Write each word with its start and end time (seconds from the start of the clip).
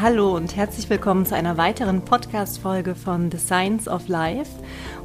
Hallo 0.00 0.34
und 0.34 0.56
herzlich 0.56 0.90
willkommen 0.90 1.24
zu 1.24 1.36
einer 1.36 1.56
weiteren 1.56 2.04
Podcast-Folge 2.04 2.96
von 2.96 3.30
The 3.30 3.38
Science 3.38 3.86
of 3.86 4.08
Life. 4.08 4.50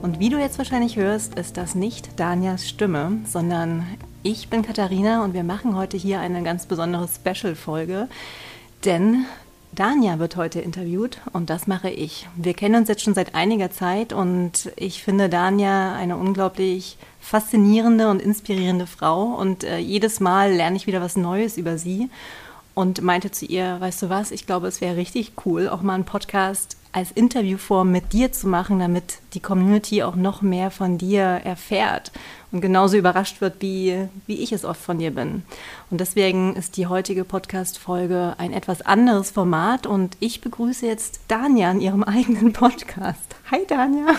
Und 0.02 0.20
wie 0.20 0.30
du 0.30 0.40
jetzt 0.40 0.58
wahrscheinlich 0.58 0.96
hörst, 0.96 1.36
ist 1.36 1.58
das 1.58 1.76
nicht 1.76 2.20
Danias 2.20 2.68
Stimme, 2.68 3.20
sondern 3.24 3.86
ich 4.24 4.50
bin 4.50 4.64
Katharina 4.64 5.24
und 5.24 5.36
wir 5.36 5.44
machen 5.44 5.76
heute 5.76 5.96
hier 5.96 6.20
eine 6.22 6.42
ganz 6.42 6.66
besondere 6.66 7.08
Special-Folge, 7.08 8.08
denn 8.84 9.26
Dania 9.74 10.18
wird 10.18 10.36
heute 10.38 10.60
interviewt 10.60 11.22
und 11.34 11.52
das 11.52 11.68
mache 11.68 11.92
ich. 11.92 12.28
Wir 12.36 12.56
kennen 12.56 12.74
uns 12.74 12.90
jetzt 12.90 13.04
schon 13.04 13.14
seit 13.14 13.36
einiger 13.36 13.70
Zeit 13.70 14.12
und 14.12 14.72
ich 14.76 15.04
finde 15.04 15.30
Dania 15.30 15.94
eine 15.94 16.18
unglaublich 16.18 16.98
faszinierende 17.20 18.10
und 18.10 18.24
inspirierende 18.24 18.88
Frau 18.88 19.36
und 19.36 19.64
äh, 19.64 19.78
jedes 19.78 20.20
Mal 20.20 20.52
lerne 20.52 20.78
ich 20.78 20.88
wieder 20.88 21.00
was 21.00 21.16
Neues 21.16 21.58
über 21.58 21.78
sie 21.78 22.10
und 22.80 23.02
meinte 23.02 23.30
zu 23.30 23.46
ihr, 23.46 23.76
weißt 23.82 24.04
du 24.04 24.10
was, 24.10 24.32
ich 24.32 24.46
glaube, 24.46 24.68
es 24.68 24.80
wäre 24.80 24.96
richtig 24.96 25.34
cool, 25.46 25.68
auch 25.68 25.82
mal 25.82 25.96
einen 25.96 26.06
Podcast 26.06 26.78
als 26.94 27.12
Interviewform 27.12 27.92
mit 27.92 28.14
dir 28.14 28.32
zu 28.32 28.48
machen, 28.48 28.80
damit 28.80 29.18
die 29.34 29.42
Community 29.42 30.02
auch 30.02 30.16
noch 30.16 30.42
mehr 30.42 30.72
von 30.72 30.98
dir 30.98 31.24
erfährt 31.24 32.14
und 32.54 32.62
genauso 32.62 32.96
überrascht 32.96 33.42
wird, 33.42 33.62
wie, 33.62 34.08
wie 34.28 34.42
ich 34.42 34.54
es 34.54 34.64
oft 34.64 34.82
von 34.82 34.98
dir 34.98 35.12
bin. 35.12 35.44
Und 35.92 36.00
deswegen 36.00 36.56
ist 36.56 36.78
die 36.78 36.88
heutige 36.88 37.26
Podcast-Folge 37.26 38.36
ein 38.38 38.54
etwas 38.54 38.82
anderes 38.82 39.30
Format 39.30 39.86
und 39.86 40.16
ich 40.22 40.40
begrüße 40.40 40.86
jetzt 40.86 41.20
Danja 41.28 41.72
in 41.72 41.82
ihrem 41.82 42.04
eigenen 42.06 42.54
Podcast. 42.54 43.36
Hi 43.52 43.60
Danja. 43.68 44.16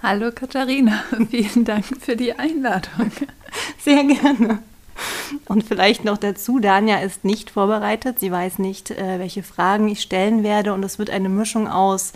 Hallo 0.00 0.30
Katharina, 0.32 1.02
vielen 1.28 1.64
Dank 1.64 1.86
für 2.00 2.14
die 2.14 2.34
Einladung. 2.34 3.10
Sehr 3.80 4.04
gerne. 4.04 4.62
Und 5.46 5.64
vielleicht 5.64 6.04
noch 6.04 6.18
dazu, 6.18 6.58
Danja 6.58 6.98
ist 6.98 7.24
nicht 7.24 7.50
vorbereitet. 7.50 8.20
Sie 8.20 8.30
weiß 8.30 8.58
nicht, 8.58 8.90
äh, 8.90 9.18
welche 9.18 9.42
Fragen 9.42 9.88
ich 9.88 10.00
stellen 10.00 10.42
werde. 10.42 10.72
Und 10.72 10.82
es 10.84 10.98
wird 10.98 11.10
eine 11.10 11.28
Mischung 11.28 11.68
aus 11.68 12.12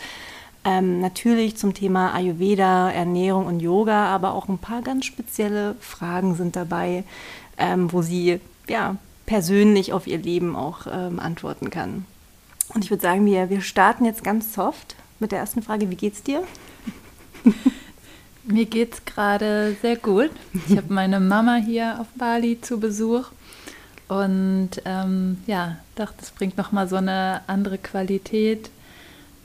ähm, 0.65 1.01
natürlich 1.01 1.57
zum 1.57 1.75
Thema 1.75 2.13
Ayurveda, 2.15 2.91
Ernährung 2.91 3.47
und 3.47 3.61
Yoga, 3.61 4.07
aber 4.07 4.35
auch 4.35 4.49
ein 4.49 4.59
paar 4.59 4.83
ganz 4.83 5.07
spezielle 5.07 5.77
Fragen 5.81 6.35
sind 6.35 6.57
dabei, 6.57 7.05
ähm, 7.57 7.93
wo 7.93 8.03
sie 8.03 8.41
ja 8.69 8.97
persönlich 9.27 9.93
auf 9.93 10.07
ihr 10.07 10.19
Leben 10.19 10.57
auch 10.57 10.87
ähm, 10.91 11.21
antworten 11.21 11.71
kann. 11.71 12.05
Und 12.75 12.85
ich 12.85 12.91
würde 12.91 13.03
sagen, 13.03 13.25
wir, 13.25 13.51
wir 13.51 13.61
starten 13.63 14.05
jetzt 14.05 14.25
ganz 14.25 14.53
soft 14.53 14.97
mit 15.21 15.33
der 15.33 15.39
ersten 15.39 15.63
Frage. 15.63 15.91
Wie 15.91 15.97
geht's 15.97 16.23
dir? 16.23 16.43
Mir 18.51 18.65
geht's 18.65 19.05
gerade 19.05 19.77
sehr 19.83 19.97
gut. 19.97 20.31
Ich 20.67 20.75
habe 20.79 20.91
meine 20.91 21.21
Mama 21.21 21.57
hier 21.57 22.01
auf 22.01 22.07
Bali 22.17 22.59
zu 22.59 22.81
Besuch 22.81 23.27
und 24.09 24.71
ähm, 24.87 25.37
ja, 25.47 25.77
dachte, 25.97 26.17
es 26.23 26.31
bringt 26.31 26.57
noch 26.57 26.73
mal 26.73 26.89
so 26.89 26.97
eine 26.97 27.43
andere 27.47 27.77
Qualität 27.77 28.71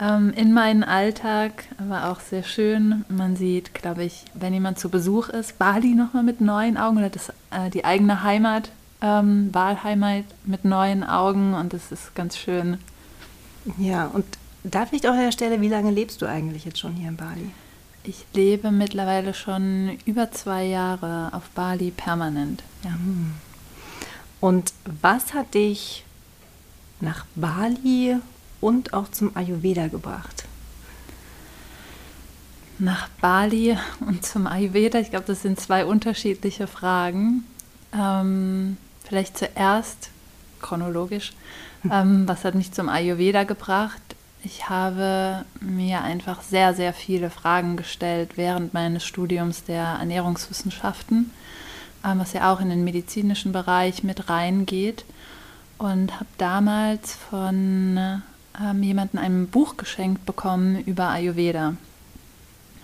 ähm, 0.00 0.32
in 0.34 0.54
meinen 0.54 0.82
Alltag. 0.82 1.64
War 1.78 2.10
auch 2.10 2.20
sehr 2.20 2.44
schön. 2.44 3.04
Man 3.10 3.36
sieht, 3.36 3.74
glaube 3.74 4.04
ich, 4.04 4.24
wenn 4.32 4.54
jemand 4.54 4.78
zu 4.78 4.88
Besuch 4.88 5.28
ist, 5.28 5.58
Bali 5.58 5.94
noch 5.94 6.14
mal 6.14 6.22
mit 6.22 6.40
neuen 6.40 6.78
Augen 6.78 6.96
oder 6.96 7.10
das, 7.10 7.28
äh, 7.50 7.68
die 7.74 7.84
eigene 7.84 8.22
Heimat, 8.22 8.70
ähm, 9.02 9.50
Wahlheimat 9.52 10.24
mit 10.46 10.64
neuen 10.64 11.04
Augen 11.04 11.52
und 11.52 11.74
das 11.74 11.92
ist 11.92 12.14
ganz 12.14 12.38
schön. 12.38 12.78
Ja, 13.76 14.06
und 14.06 14.24
da 14.62 14.86
vielleicht 14.86 15.06
auch 15.06 15.12
an 15.12 15.18
der 15.18 15.32
Stelle, 15.32 15.60
wie 15.60 15.68
lange 15.68 15.90
lebst 15.90 16.22
du 16.22 16.26
eigentlich 16.26 16.64
jetzt 16.64 16.78
schon 16.78 16.94
hier 16.94 17.10
in 17.10 17.16
Bali? 17.16 17.50
Ich 18.06 18.26
lebe 18.34 18.70
mittlerweile 18.70 19.32
schon 19.32 19.98
über 20.04 20.30
zwei 20.30 20.64
Jahre 20.64 21.30
auf 21.32 21.48
Bali 21.54 21.90
permanent. 21.90 22.62
Ja. 22.84 22.90
Und 24.40 24.74
was 25.00 25.32
hat 25.32 25.54
dich 25.54 26.04
nach 27.00 27.24
Bali 27.34 28.16
und 28.60 28.92
auch 28.92 29.10
zum 29.10 29.34
Ayurveda 29.34 29.88
gebracht? 29.88 30.44
Nach 32.78 33.08
Bali 33.22 33.78
und 34.00 34.26
zum 34.26 34.46
Ayurveda, 34.46 34.98
ich 34.98 35.08
glaube, 35.08 35.26
das 35.26 35.40
sind 35.40 35.58
zwei 35.58 35.86
unterschiedliche 35.86 36.66
Fragen. 36.66 37.44
Ähm, 37.98 38.76
vielleicht 39.04 39.38
zuerst 39.38 40.10
chronologisch. 40.60 41.30
Hm. 41.30 41.36
Ähm, 41.92 42.26
was 42.26 42.44
hat 42.44 42.54
mich 42.54 42.72
zum 42.72 42.88
Ayurveda 42.88 43.44
gebracht? 43.44 44.00
Ich 44.46 44.68
habe 44.68 45.46
mir 45.60 46.02
einfach 46.02 46.42
sehr, 46.42 46.74
sehr 46.74 46.92
viele 46.92 47.30
Fragen 47.30 47.78
gestellt 47.78 48.32
während 48.36 48.74
meines 48.74 49.02
Studiums 49.02 49.64
der 49.64 49.84
Ernährungswissenschaften, 49.84 51.30
ähm, 52.04 52.18
was 52.18 52.34
ja 52.34 52.52
auch 52.52 52.60
in 52.60 52.68
den 52.68 52.84
medizinischen 52.84 53.52
Bereich 53.52 54.04
mit 54.04 54.28
reingeht. 54.28 55.06
Und 55.78 56.14
habe 56.14 56.26
damals 56.36 57.14
von 57.14 58.22
ähm, 58.62 58.82
jemandem 58.82 59.18
ein 59.18 59.48
Buch 59.48 59.78
geschenkt 59.78 60.26
bekommen 60.26 60.84
über 60.84 61.08
Ayurveda. 61.08 61.74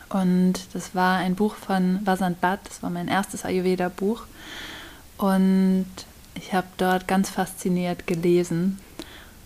Und 0.08 0.54
das 0.72 0.94
war 0.94 1.18
ein 1.18 1.34
Buch 1.34 1.54
von 1.54 2.00
Vasant 2.04 2.40
Bhatt, 2.40 2.60
das 2.64 2.82
war 2.82 2.90
mein 2.90 3.06
erstes 3.06 3.44
Ayurveda-Buch. 3.44 4.22
Und 5.18 5.86
ich 6.34 6.54
habe 6.54 6.66
dort 6.78 7.06
ganz 7.06 7.28
fasziniert 7.28 8.06
gelesen 8.06 8.78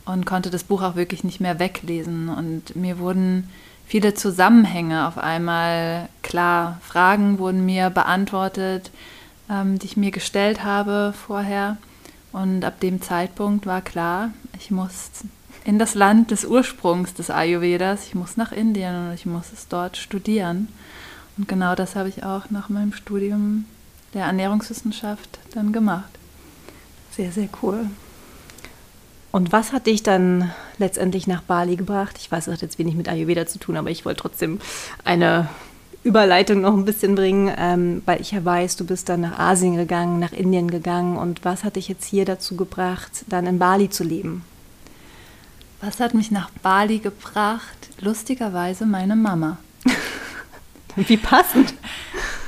und 0.05 0.27
konnte 0.27 0.51
das 0.51 0.65
Buch 0.65 0.83
auch 0.83 0.97
wirklich 0.97 1.25
nicht 1.25 1.41
mehr 1.41 1.59
weglesen. 1.59 2.29
Und 2.29 2.77
mir 2.77 2.99
wurden 2.99 3.51
viele 3.87 4.15
Zusammenhänge 4.15 5.07
auf 5.07 5.19
einmal 5.19 6.09
klar. 6.23 6.79
Fragen 6.83 7.39
wurden 7.39 7.65
mir 7.65 7.91
beantwortet, 7.91 8.91
ähm, 9.51 9.79
die 9.79 9.87
ich 9.87 9.97
mir 9.97 10.11
gestellt 10.11 10.65
habe 10.65 11.15
vorher. 11.27 11.77
Und 12.33 12.65
ab 12.65 12.81
dem 12.81 13.01
Zeitpunkt 13.01 13.67
war 13.67 13.81
klar, 13.81 14.31
ich 14.59 14.71
muss 14.71 15.11
in 15.65 15.79
das 15.79 15.95
Land 15.95 16.31
des 16.31 16.45
Ursprungs 16.45 17.15
des 17.15 17.31
Ayurvedas, 17.31 18.07
ich 18.07 18.15
muss 18.15 18.37
nach 18.37 18.53
Indien 18.53 19.09
und 19.09 19.15
ich 19.15 19.25
muss 19.25 19.53
es 19.53 19.69
dort 19.69 19.97
studieren. 19.97 20.69
Und 21.39 21.49
genau 21.49 21.75
das 21.75 21.97
habe 21.97 22.09
ich 22.09 22.25
auch 22.25 22.51
nach 22.51 22.69
meinem 22.69 22.93
Studium 22.93 23.65
der 24.13 24.27
Ernährungswissenschaft 24.27 25.39
dann 25.55 25.73
gemacht. 25.73 26.11
Sehr, 27.13 27.33
sehr 27.33 27.49
cool. 27.63 27.87
Und 29.35 29.51
was 29.51 29.73
hat 29.73 29.89
dich 29.89 30.05
dann 30.05 30.53
letztendlich 30.79 31.27
nach 31.27 31.43
Bali 31.43 31.75
gebracht? 31.75 32.19
Ich 32.21 32.31
weiß, 32.31 32.47
es 32.47 32.53
hat 32.53 32.63
jetzt 32.63 32.79
wenig 32.79 32.95
mit 32.95 33.09
Ayurveda 33.09 33.47
zu 33.47 33.59
tun, 33.59 33.77
aber 33.77 33.91
ich 33.91 34.05
wollte 34.05 34.23
trotzdem 34.23 34.61
eine 35.03 35.49
Überleitung 36.05 36.61
noch 36.61 36.73
ein 36.73 36.85
bisschen 36.85 37.17
bringen, 37.17 37.53
ähm, 37.59 38.03
weil 38.07 38.21
ich 38.21 38.31
ja 38.31 38.45
weiß, 38.45 38.77
du 38.77 38.87
bist 38.87 39.09
dann 39.09 39.23
nach 39.23 39.37
Asien 39.37 39.75
gegangen, 39.75 40.21
nach 40.21 40.31
Indien 40.31 40.71
gegangen. 40.71 41.17
Und 41.17 41.45
was 41.45 41.65
hat 41.65 41.75
dich 41.75 41.89
jetzt 41.89 42.05
hier 42.05 42.25
dazu 42.25 42.55
gebracht, 42.55 43.25
dann 43.27 43.49
in 43.49 43.59
Bali 43.59 43.91
zu 43.91 44.05
leben? 44.05 44.45
Was 45.81 45.99
hat 45.99 46.15
mich 46.15 46.31
nach 46.31 46.51
Bali 46.63 47.01
gebracht? 47.01 47.91
Lustigerweise 48.01 48.87
meine 48.87 49.17
Mama. 49.17 49.59
Wie 50.95 51.17
passend. 51.17 51.75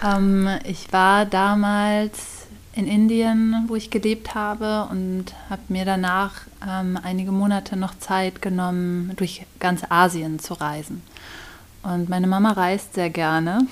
ähm, 0.05 0.49
ich 0.63 0.93
war 0.93 1.27
damals 1.27 2.36
in 2.77 2.87
Indien, 2.87 3.65
wo 3.69 3.75
ich 3.75 3.91
gelebt 3.91 4.35
habe 4.35 4.87
und 4.91 5.25
habe 5.49 5.63
mir 5.69 5.87
danach 5.87 6.33
ähm, 6.67 6.99
einige 7.03 7.33
Monate 7.33 7.75
noch 7.75 7.99
Zeit 7.99 8.43
genommen, 8.43 9.13
durch 9.17 9.47
ganz 9.59 9.83
Asien 9.89 10.39
zu 10.39 10.55
reisen. 10.55 11.03
Und 11.83 12.11
meine 12.11 12.27
Mama 12.27 12.53
reist 12.53 12.95
sehr 12.95 13.09
gerne 13.09 13.67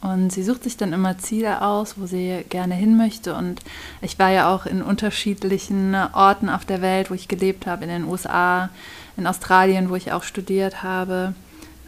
und 0.00 0.32
sie 0.32 0.44
sucht 0.44 0.62
sich 0.62 0.76
dann 0.76 0.92
immer 0.92 1.18
Ziele 1.18 1.62
aus, 1.62 1.98
wo 1.98 2.06
sie 2.06 2.44
gerne 2.48 2.74
hin 2.74 2.96
möchte. 2.96 3.34
Und 3.34 3.60
ich 4.00 4.18
war 4.20 4.30
ja 4.30 4.54
auch 4.54 4.66
in 4.66 4.82
unterschiedlichen 4.82 5.96
Orten 6.12 6.48
auf 6.48 6.64
der 6.64 6.80
Welt, 6.80 7.10
wo 7.10 7.14
ich 7.14 7.26
gelebt 7.26 7.66
habe, 7.66 7.82
in 7.82 7.90
den 7.90 8.04
USA, 8.04 8.70
in 9.16 9.26
Australien, 9.26 9.90
wo 9.90 9.96
ich 9.96 10.12
auch 10.12 10.22
studiert 10.22 10.84
habe. 10.84 11.34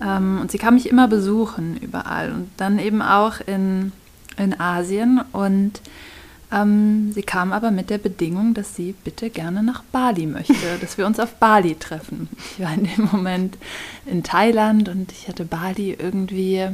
Ähm, 0.03 0.41
und 0.41 0.51
sie 0.51 0.59
kam 0.59 0.75
mich 0.75 0.89
immer 0.89 1.07
besuchen 1.07 1.77
überall 1.77 2.33
und 2.33 2.51
dann 2.57 2.81
eben 2.81 3.03
auch 3.03 3.41
in, 3.47 3.93
in 4.37 4.59
Asien. 4.59 5.21
Und 5.33 5.81
ähm, 6.53 7.13
sie 7.13 7.23
kam 7.23 7.53
aber 7.53 7.71
mit 7.71 7.91
der 7.91 7.99
Bedingung, 7.99 8.55
dass 8.55 8.77
sie 8.77 8.95
bitte 9.05 9.31
gerne 9.31 9.63
nach 9.63 9.83
Bali 9.85 10.27
möchte, 10.27 10.55
dass 10.81 10.97
wir 10.97 11.07
uns 11.07 11.19
auf 11.19 11.35
Bali 11.35 11.75
treffen. 11.75 12.29
Ich 12.53 12.65
war 12.65 12.73
in 12.73 12.85
dem 12.85 13.09
Moment 13.11 13.59
in 14.07 14.23
Thailand 14.23 14.89
und 14.89 15.11
ich 15.13 15.29
hatte 15.29 15.45
Bali 15.45 15.97
irgendwie 15.99 16.69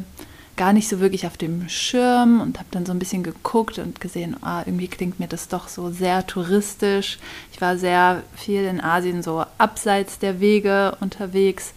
gar 0.57 0.75
nicht 0.75 0.89
so 0.89 1.01
wirklich 1.01 1.27
auf 1.27 1.39
dem 1.39 1.69
Schirm 1.69 2.41
und 2.41 2.59
habe 2.59 2.69
dann 2.71 2.85
so 2.85 2.93
ein 2.93 2.99
bisschen 2.99 3.23
geguckt 3.23 3.79
und 3.79 4.01
gesehen, 4.01 4.37
ah, 4.43 4.63
irgendwie 4.67 4.89
klingt 4.89 5.19
mir 5.19 5.27
das 5.27 5.49
doch 5.49 5.69
so 5.69 5.91
sehr 5.91 6.27
touristisch. 6.27 7.19
Ich 7.53 7.61
war 7.61 7.79
sehr 7.79 8.23
viel 8.37 8.65
in 8.65 8.81
Asien 8.81 9.23
so 9.23 9.45
abseits 9.57 10.19
der 10.19 10.41
Wege 10.41 10.97
unterwegs 11.01 11.73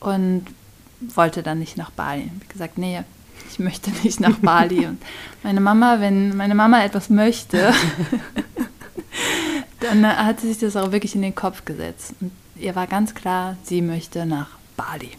und 0.00 0.44
wollte 1.00 1.42
dann 1.42 1.58
nicht 1.58 1.78
nach 1.78 1.90
Bali. 1.90 2.24
Ich 2.24 2.30
habe 2.30 2.52
gesagt, 2.52 2.78
nee, 2.78 3.00
ich 3.50 3.58
möchte 3.58 3.90
nicht 4.02 4.20
nach 4.20 4.36
Bali. 4.38 4.86
Und 4.86 4.98
meine 5.42 5.60
Mama, 5.60 6.00
wenn 6.00 6.36
meine 6.36 6.54
Mama 6.54 6.84
etwas 6.84 7.10
möchte, 7.10 7.72
dann 9.80 10.06
hat 10.06 10.40
sie 10.40 10.48
sich 10.48 10.58
das 10.58 10.76
auch 10.76 10.92
wirklich 10.92 11.14
in 11.14 11.22
den 11.22 11.34
Kopf 11.34 11.64
gesetzt. 11.64 12.14
Und 12.20 12.32
ihr 12.56 12.74
war 12.74 12.86
ganz 12.86 13.14
klar, 13.14 13.56
sie 13.64 13.82
möchte 13.82 14.26
nach 14.26 14.48
Bali. 14.76 15.10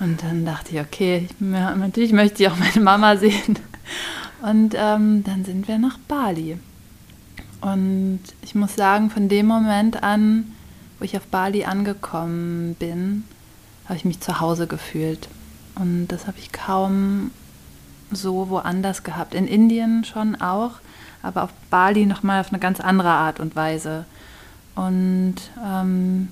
Und 0.00 0.22
dann 0.22 0.44
dachte 0.44 0.74
ich, 0.74 0.80
okay, 0.80 1.28
ich, 1.28 1.40
natürlich 1.40 2.12
möchte 2.12 2.42
ich 2.42 2.48
auch 2.48 2.56
meine 2.56 2.80
Mama 2.80 3.16
sehen. 3.16 3.58
Und 4.42 4.74
ähm, 4.76 5.24
dann 5.24 5.44
sind 5.44 5.66
wir 5.66 5.78
nach 5.78 5.98
Bali. 6.06 6.58
Und 7.60 8.20
ich 8.42 8.54
muss 8.54 8.76
sagen, 8.76 9.10
von 9.10 9.28
dem 9.28 9.46
Moment 9.46 10.02
an, 10.02 10.52
wo 10.98 11.04
ich 11.04 11.16
auf 11.16 11.26
Bali 11.26 11.64
angekommen 11.64 12.76
bin, 12.78 13.24
habe 13.86 13.96
ich 13.96 14.04
mich 14.04 14.20
zu 14.20 14.40
Hause 14.40 14.66
gefühlt. 14.66 15.28
Und 15.78 16.08
das 16.08 16.26
habe 16.26 16.38
ich 16.38 16.52
kaum 16.52 17.30
so 18.10 18.48
woanders 18.48 19.02
gehabt. 19.02 19.34
In 19.34 19.46
Indien 19.46 20.04
schon 20.04 20.36
auch, 20.40 20.72
aber 21.22 21.44
auf 21.44 21.50
Bali 21.70 22.06
nochmal 22.06 22.40
auf 22.40 22.50
eine 22.50 22.58
ganz 22.58 22.80
andere 22.80 23.10
Art 23.10 23.40
und 23.40 23.54
Weise. 23.56 24.04
Und 24.74 25.36
ähm, 25.64 26.28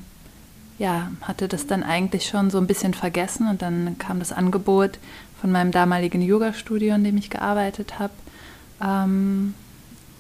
ja, 0.79 1.11
hatte 1.23 1.49
das 1.49 1.67
dann 1.67 1.83
eigentlich 1.83 2.27
schon 2.27 2.51
so 2.51 2.59
ein 2.59 2.67
bisschen 2.67 2.95
vergessen 2.95 3.49
und 3.49 3.63
dann 3.63 3.97
kam 3.99 4.19
das 4.19 4.33
Angebot 4.33 4.99
von 5.41 5.51
meinem 5.51 5.71
damaligen 5.71 6.23
Yoga-Studio, 6.23 6.95
in 6.95 7.05
dem 7.05 7.17
ich 7.17 7.31
gearbeitet 7.31 7.99
habe, 7.99 8.13
ähm, 8.83 9.55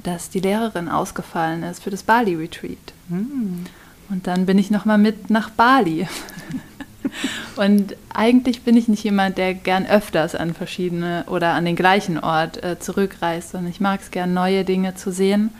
dass 0.03 0.31
die 0.31 0.41
Lehrerin 0.41 0.89
ausgefallen 0.89 1.63
ist 1.63 1.83
für 1.83 1.91
das 1.91 2.03
Bali-Retreat. 2.03 2.93
Hm. 3.09 3.67
Und 4.09 4.27
dann 4.27 4.47
bin 4.47 4.59
ich 4.59 4.71
nochmal 4.71 4.99
mit 4.99 5.31
nach 5.31 5.51
Bali. 5.51 6.07
und 7.57 7.97
eigentlich 8.13 8.63
bin 8.63 8.77
ich 8.77 8.89
nicht 8.89 9.05
jemand, 9.05 9.39
der 9.39 9.55
gern 9.55 9.87
öfters 9.87 10.35
an 10.35 10.55
verschiedene 10.55 11.25
oder 11.29 11.53
an 11.53 11.65
den 11.65 11.77
gleichen 11.77 12.19
Ort 12.19 12.63
äh, 12.63 12.79
zurückreist, 12.79 13.51
sondern 13.51 13.71
ich 13.71 13.81
mag 13.81 14.01
es 14.01 14.11
gern, 14.11 14.35
neue 14.35 14.65
Dinge 14.65 14.95
zu 14.95 15.13
sehen. 15.13 15.51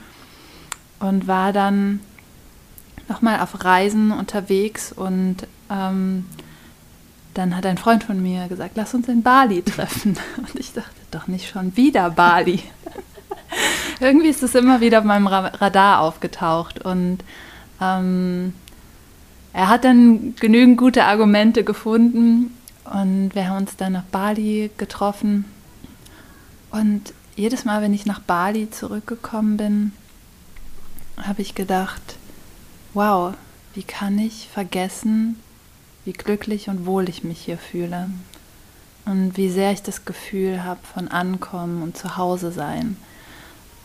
Und 0.99 1.27
war 1.27 1.53
dann 1.53 1.99
nochmal 3.07 3.39
auf 3.39 3.63
Reisen 3.63 4.11
unterwegs 4.11 4.91
und 4.91 5.47
ähm, 5.69 6.25
dann 7.33 7.55
hat 7.55 7.67
ein 7.67 7.77
Freund 7.77 8.03
von 8.03 8.21
mir 8.21 8.47
gesagt, 8.47 8.71
lass 8.75 8.93
uns 8.93 9.07
in 9.07 9.21
Bali 9.21 9.61
treffen. 9.63 10.17
Und 10.37 10.55
ich 10.59 10.73
dachte, 10.73 10.89
doch 11.11 11.27
nicht 11.27 11.49
schon 11.49 11.77
wieder 11.77 12.09
Bali. 12.09 12.63
Irgendwie 13.99 14.29
ist 14.29 14.43
es 14.43 14.55
immer 14.55 14.81
wieder 14.81 14.99
auf 14.99 15.05
meinem 15.05 15.27
Radar 15.27 16.01
aufgetaucht 16.01 16.83
und 16.83 17.19
ähm, 17.81 18.53
er 19.53 19.69
hat 19.69 19.83
dann 19.83 20.35
genügend 20.35 20.77
gute 20.77 21.05
Argumente 21.05 21.63
gefunden 21.63 22.55
und 22.85 23.31
wir 23.33 23.49
haben 23.49 23.57
uns 23.57 23.75
dann 23.75 23.93
nach 23.93 24.03
Bali 24.03 24.69
getroffen. 24.77 25.45
Und 26.71 27.13
jedes 27.35 27.65
Mal, 27.65 27.81
wenn 27.81 27.93
ich 27.93 28.05
nach 28.05 28.19
Bali 28.19 28.69
zurückgekommen 28.69 29.57
bin, 29.57 29.91
habe 31.17 31.41
ich 31.41 31.55
gedacht, 31.55 32.17
wow, 32.93 33.33
wie 33.73 33.83
kann 33.83 34.17
ich 34.19 34.47
vergessen, 34.51 35.39
wie 36.05 36.13
glücklich 36.13 36.69
und 36.69 36.85
wohl 36.85 37.09
ich 37.09 37.23
mich 37.23 37.39
hier 37.39 37.57
fühle 37.57 38.09
und 39.05 39.37
wie 39.37 39.49
sehr 39.49 39.71
ich 39.71 39.83
das 39.83 40.05
Gefühl 40.05 40.63
habe 40.63 40.79
von 40.93 41.07
Ankommen 41.07 41.81
und 41.81 41.97
Zuhause 41.97 42.51
sein. 42.51 42.97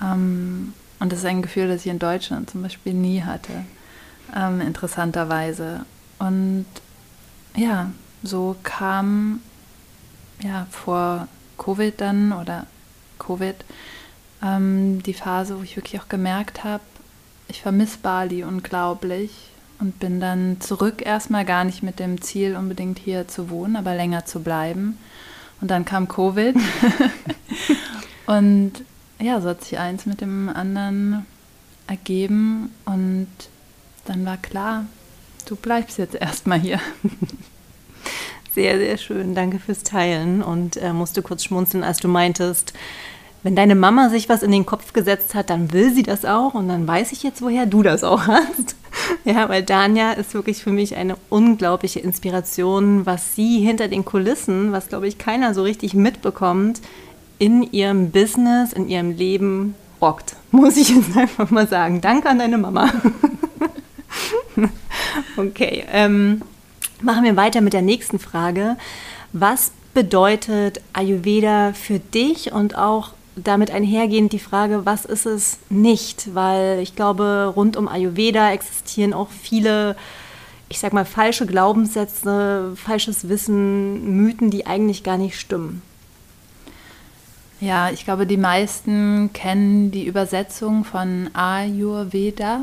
Ähm, 0.02 0.74
und 0.98 1.12
das 1.12 1.20
ist 1.20 1.24
ein 1.24 1.42
Gefühl, 1.42 1.68
das 1.68 1.84
ich 1.84 1.90
in 1.90 1.98
Deutschland 1.98 2.50
zum 2.50 2.62
Beispiel 2.62 2.94
nie 2.94 3.22
hatte, 3.22 3.64
ähm, 4.34 4.60
interessanterweise. 4.60 5.84
Und 6.18 6.66
ja, 7.56 7.90
so 8.22 8.56
kam 8.62 9.40
ja 10.42 10.66
vor 10.70 11.28
Covid 11.58 12.00
dann 12.00 12.32
oder 12.32 12.66
Covid 13.18 13.56
ähm, 14.42 15.02
die 15.02 15.14
Phase, 15.14 15.58
wo 15.58 15.62
ich 15.62 15.76
wirklich 15.76 16.00
auch 16.00 16.08
gemerkt 16.08 16.64
habe, 16.64 16.82
ich 17.48 17.62
vermisse 17.62 17.98
Bali 17.98 18.44
unglaublich 18.44 19.30
und 19.78 19.98
bin 19.98 20.20
dann 20.20 20.60
zurück 20.60 21.04
erstmal 21.04 21.44
gar 21.44 21.64
nicht 21.64 21.82
mit 21.82 21.98
dem 21.98 22.22
Ziel, 22.22 22.56
unbedingt 22.56 22.98
hier 22.98 23.28
zu 23.28 23.50
wohnen, 23.50 23.76
aber 23.76 23.94
länger 23.94 24.24
zu 24.24 24.40
bleiben. 24.40 24.98
Und 25.60 25.70
dann 25.70 25.84
kam 25.84 26.08
Covid. 26.08 26.56
und 28.26 28.72
ja, 29.20 29.40
so 29.40 29.50
hat 29.50 29.64
sich 29.64 29.78
eins 29.78 30.06
mit 30.06 30.20
dem 30.20 30.48
anderen 30.48 31.26
ergeben 31.86 32.72
und 32.84 33.28
dann 34.04 34.24
war 34.24 34.36
klar, 34.36 34.86
du 35.46 35.56
bleibst 35.56 35.98
jetzt 35.98 36.14
erstmal 36.14 36.60
hier. 36.60 36.80
Sehr, 38.54 38.76
sehr 38.76 38.98
schön. 38.98 39.34
Danke 39.34 39.58
fürs 39.58 39.82
Teilen 39.82 40.42
und 40.42 40.76
äh, 40.76 40.92
musste 40.92 41.22
kurz 41.22 41.42
schmunzeln, 41.42 41.82
als 41.82 42.00
du 42.00 42.08
meintest, 42.08 42.74
wenn 43.42 43.56
deine 43.56 43.74
Mama 43.74 44.10
sich 44.10 44.28
was 44.28 44.42
in 44.42 44.52
den 44.52 44.66
Kopf 44.66 44.92
gesetzt 44.92 45.34
hat, 45.34 45.50
dann 45.50 45.72
will 45.72 45.92
sie 45.92 46.02
das 46.02 46.24
auch 46.24 46.52
und 46.54 46.68
dann 46.68 46.86
weiß 46.86 47.12
ich 47.12 47.22
jetzt, 47.22 47.42
woher 47.42 47.66
du 47.66 47.82
das 47.82 48.04
auch 48.04 48.26
hast. 48.26 48.76
Ja, 49.24 49.48
weil 49.48 49.62
Dania 49.62 50.12
ist 50.12 50.34
wirklich 50.34 50.62
für 50.62 50.70
mich 50.70 50.96
eine 50.96 51.16
unglaubliche 51.30 52.00
Inspiration, 52.00 53.06
was 53.06 53.34
sie 53.34 53.60
hinter 53.60 53.88
den 53.88 54.04
Kulissen, 54.04 54.72
was 54.72 54.88
glaube 54.88 55.08
ich 55.08 55.16
keiner 55.16 55.54
so 55.54 55.62
richtig 55.62 55.94
mitbekommt, 55.94 56.82
in 57.38 57.62
ihrem 57.62 58.10
Business, 58.10 58.72
in 58.72 58.88
ihrem 58.88 59.12
Leben 59.12 59.74
rockt. 60.00 60.36
Muss 60.50 60.76
ich 60.76 60.90
jetzt 60.90 61.16
einfach 61.16 61.50
mal 61.50 61.66
sagen. 61.68 62.00
Danke 62.00 62.28
an 62.28 62.38
deine 62.38 62.58
Mama. 62.58 62.92
okay, 65.36 65.84
ähm, 65.92 66.42
machen 67.00 67.24
wir 67.24 67.36
weiter 67.36 67.60
mit 67.60 67.72
der 67.72 67.82
nächsten 67.82 68.18
Frage. 68.18 68.76
Was 69.32 69.72
bedeutet 69.94 70.80
Ayurveda 70.92 71.72
für 71.74 71.98
dich 71.98 72.52
und 72.52 72.76
auch 72.76 73.10
damit 73.36 73.70
einhergehend 73.70 74.32
die 74.32 74.38
Frage, 74.38 74.84
was 74.84 75.04
ist 75.04 75.26
es 75.26 75.58
nicht? 75.70 76.34
Weil 76.34 76.80
ich 76.80 76.96
glaube, 76.96 77.52
rund 77.54 77.76
um 77.76 77.88
Ayurveda 77.88 78.52
existieren 78.52 79.14
auch 79.14 79.28
viele, 79.30 79.96
ich 80.68 80.78
sag 80.78 80.92
mal, 80.92 81.04
falsche 81.04 81.46
Glaubenssätze, 81.46 82.72
falsches 82.76 83.28
Wissen, 83.28 84.16
Mythen, 84.16 84.50
die 84.50 84.66
eigentlich 84.66 85.02
gar 85.02 85.16
nicht 85.16 85.38
stimmen. 85.38 85.82
Ja, 87.60 87.90
ich 87.90 88.04
glaube, 88.04 88.26
die 88.26 88.36
meisten 88.36 89.30
kennen 89.32 89.92
die 89.92 90.04
Übersetzung 90.04 90.84
von 90.84 91.30
Ayurveda, 91.32 92.62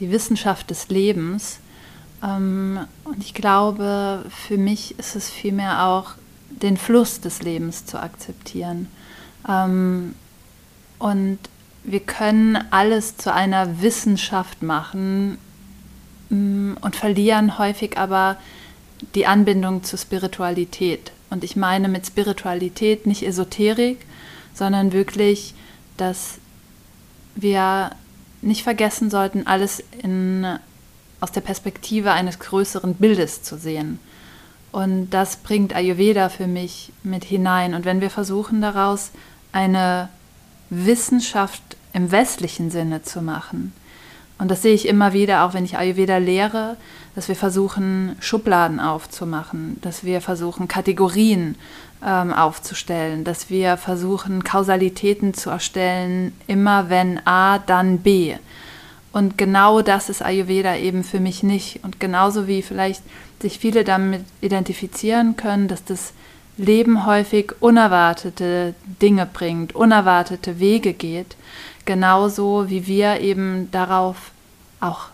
die 0.00 0.10
Wissenschaft 0.10 0.70
des 0.70 0.88
Lebens. 0.88 1.60
Ähm, 2.22 2.80
und 3.04 3.22
ich 3.22 3.34
glaube, 3.34 4.24
für 4.30 4.58
mich 4.58 4.98
ist 4.98 5.14
es 5.16 5.30
vielmehr 5.30 5.86
auch, 5.86 6.12
den 6.50 6.76
Fluss 6.76 7.20
des 7.20 7.42
Lebens 7.42 7.86
zu 7.86 8.02
akzeptieren 8.02 8.88
ähm, 9.48 10.14
und 10.98 11.38
wir 11.84 12.00
können 12.00 12.58
alles 12.70 13.16
zu 13.16 13.32
einer 13.32 13.80
Wissenschaft 13.80 14.62
machen 14.62 15.38
mm, 16.28 16.74
und 16.80 16.96
verlieren 16.96 17.58
häufig 17.58 17.96
aber 17.96 18.36
die 19.14 19.26
Anbindung 19.26 19.82
zur 19.82 19.98
Spiritualität. 19.98 21.12
Und 21.30 21.42
ich 21.42 21.56
meine 21.56 21.88
mit 21.88 22.06
Spiritualität 22.06 23.06
nicht 23.06 23.22
Esoterik, 23.22 24.04
sondern 24.52 24.92
wirklich, 24.92 25.54
dass 25.96 26.38
wir 27.34 27.92
nicht 28.42 28.62
vergessen 28.62 29.10
sollten, 29.10 29.46
alles 29.46 29.82
in, 30.02 30.46
aus 31.20 31.32
der 31.32 31.40
Perspektive 31.40 32.12
eines 32.12 32.38
größeren 32.38 32.94
Bildes 32.94 33.42
zu 33.42 33.56
sehen. 33.56 33.98
Und 34.72 35.10
das 35.10 35.36
bringt 35.36 35.74
Ayurveda 35.74 36.28
für 36.28 36.46
mich 36.46 36.92
mit 37.02 37.24
hinein. 37.24 37.74
Und 37.74 37.84
wenn 37.84 38.00
wir 38.00 38.10
versuchen 38.10 38.60
daraus 38.60 39.10
eine 39.52 40.08
Wissenschaft 40.70 41.62
im 41.92 42.12
westlichen 42.12 42.70
Sinne 42.70 43.02
zu 43.02 43.20
machen. 43.20 43.72
Und 44.40 44.50
das 44.50 44.62
sehe 44.62 44.74
ich 44.74 44.88
immer 44.88 45.12
wieder, 45.12 45.44
auch 45.44 45.54
wenn 45.54 45.64
ich 45.64 45.76
Ayurveda 45.76 46.16
lehre, 46.16 46.76
dass 47.14 47.28
wir 47.28 47.36
versuchen, 47.36 48.16
Schubladen 48.20 48.80
aufzumachen, 48.80 49.76
dass 49.82 50.02
wir 50.02 50.20
versuchen, 50.22 50.66
Kategorien 50.66 51.56
ähm, 52.04 52.32
aufzustellen, 52.32 53.22
dass 53.22 53.50
wir 53.50 53.76
versuchen, 53.76 54.42
Kausalitäten 54.42 55.34
zu 55.34 55.50
erstellen, 55.50 56.32
immer 56.46 56.88
wenn 56.88 57.24
A, 57.26 57.58
dann 57.58 57.98
B. 57.98 58.34
Und 59.12 59.36
genau 59.36 59.82
das 59.82 60.08
ist 60.08 60.22
Ayurveda 60.22 60.76
eben 60.76 61.04
für 61.04 61.20
mich 61.20 61.42
nicht. 61.42 61.80
Und 61.82 62.00
genauso 62.00 62.46
wie 62.46 62.62
vielleicht 62.62 63.02
sich 63.42 63.58
viele 63.58 63.84
damit 63.84 64.24
identifizieren 64.40 65.36
können, 65.36 65.68
dass 65.68 65.84
das 65.84 66.12
Leben 66.56 67.06
häufig 67.06 67.52
unerwartete 67.60 68.74
Dinge 69.02 69.26
bringt, 69.26 69.74
unerwartete 69.74 70.60
Wege 70.60 70.92
geht, 70.92 71.36
genauso 71.84 72.68
wie 72.68 72.86
wir 72.86 73.20
eben 73.20 73.70
darauf 73.72 74.29
auch 74.80 75.06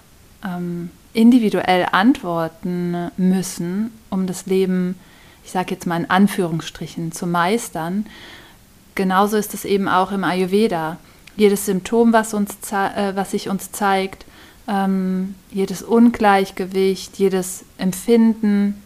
ähm, 0.44 0.90
individuell 1.12 1.86
antworten 1.92 3.10
müssen, 3.16 3.90
um 4.10 4.26
das 4.26 4.46
Leben, 4.46 4.98
ich 5.44 5.50
sage 5.50 5.74
jetzt 5.74 5.86
mal 5.86 6.00
in 6.00 6.10
Anführungsstrichen, 6.10 7.12
zu 7.12 7.26
meistern. 7.26 8.06
Genauso 8.94 9.36
ist 9.36 9.54
es 9.54 9.64
eben 9.64 9.88
auch 9.88 10.12
im 10.12 10.24
Ayurveda. 10.24 10.98
Jedes 11.36 11.66
Symptom, 11.66 12.12
was, 12.12 12.34
uns 12.34 12.56
äh, 12.72 13.14
was 13.14 13.32
sich 13.32 13.48
uns 13.48 13.72
zeigt, 13.72 14.24
ähm, 14.68 15.34
jedes 15.50 15.82
Ungleichgewicht, 15.82 17.18
jedes 17.18 17.64
Empfinden, 17.78 18.82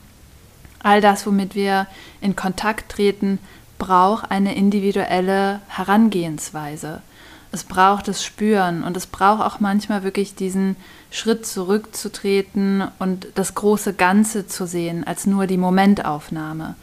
all 0.82 1.00
das, 1.00 1.26
womit 1.26 1.54
wir 1.54 1.86
in 2.20 2.36
Kontakt 2.36 2.92
treten, 2.92 3.38
braucht 3.78 4.30
eine 4.30 4.54
individuelle 4.54 5.60
Herangehensweise. 5.68 7.02
Es 7.52 7.64
braucht 7.64 8.06
das 8.06 8.22
Spüren 8.24 8.84
und 8.84 8.96
es 8.96 9.06
braucht 9.06 9.42
auch 9.42 9.60
manchmal 9.60 10.04
wirklich 10.04 10.34
diesen 10.34 10.76
Schritt 11.10 11.44
zurückzutreten 11.44 12.84
und 12.98 13.26
das 13.34 13.54
große 13.54 13.94
Ganze 13.94 14.46
zu 14.46 14.66
sehen 14.66 15.04
als 15.04 15.26
nur 15.26 15.46
die 15.46 15.56
Momentaufnahme 15.56 16.76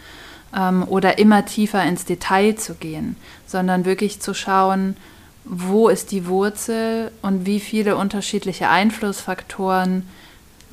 ähm, 0.56 0.84
oder 0.88 1.20
immer 1.20 1.46
tiefer 1.46 1.84
ins 1.84 2.04
Detail 2.04 2.56
zu 2.56 2.76
gehen, 2.76 3.16
sondern 3.46 3.86
wirklich 3.86 4.20
zu 4.20 4.34
schauen, 4.34 4.98
wo 5.46 5.88
ist 5.88 6.12
die 6.12 6.28
Wurzel 6.28 7.12
und 7.22 7.46
wie 7.46 7.62
viele 7.62 7.96
unterschiedliche 7.96 8.68
Einflussfaktoren 8.68 10.04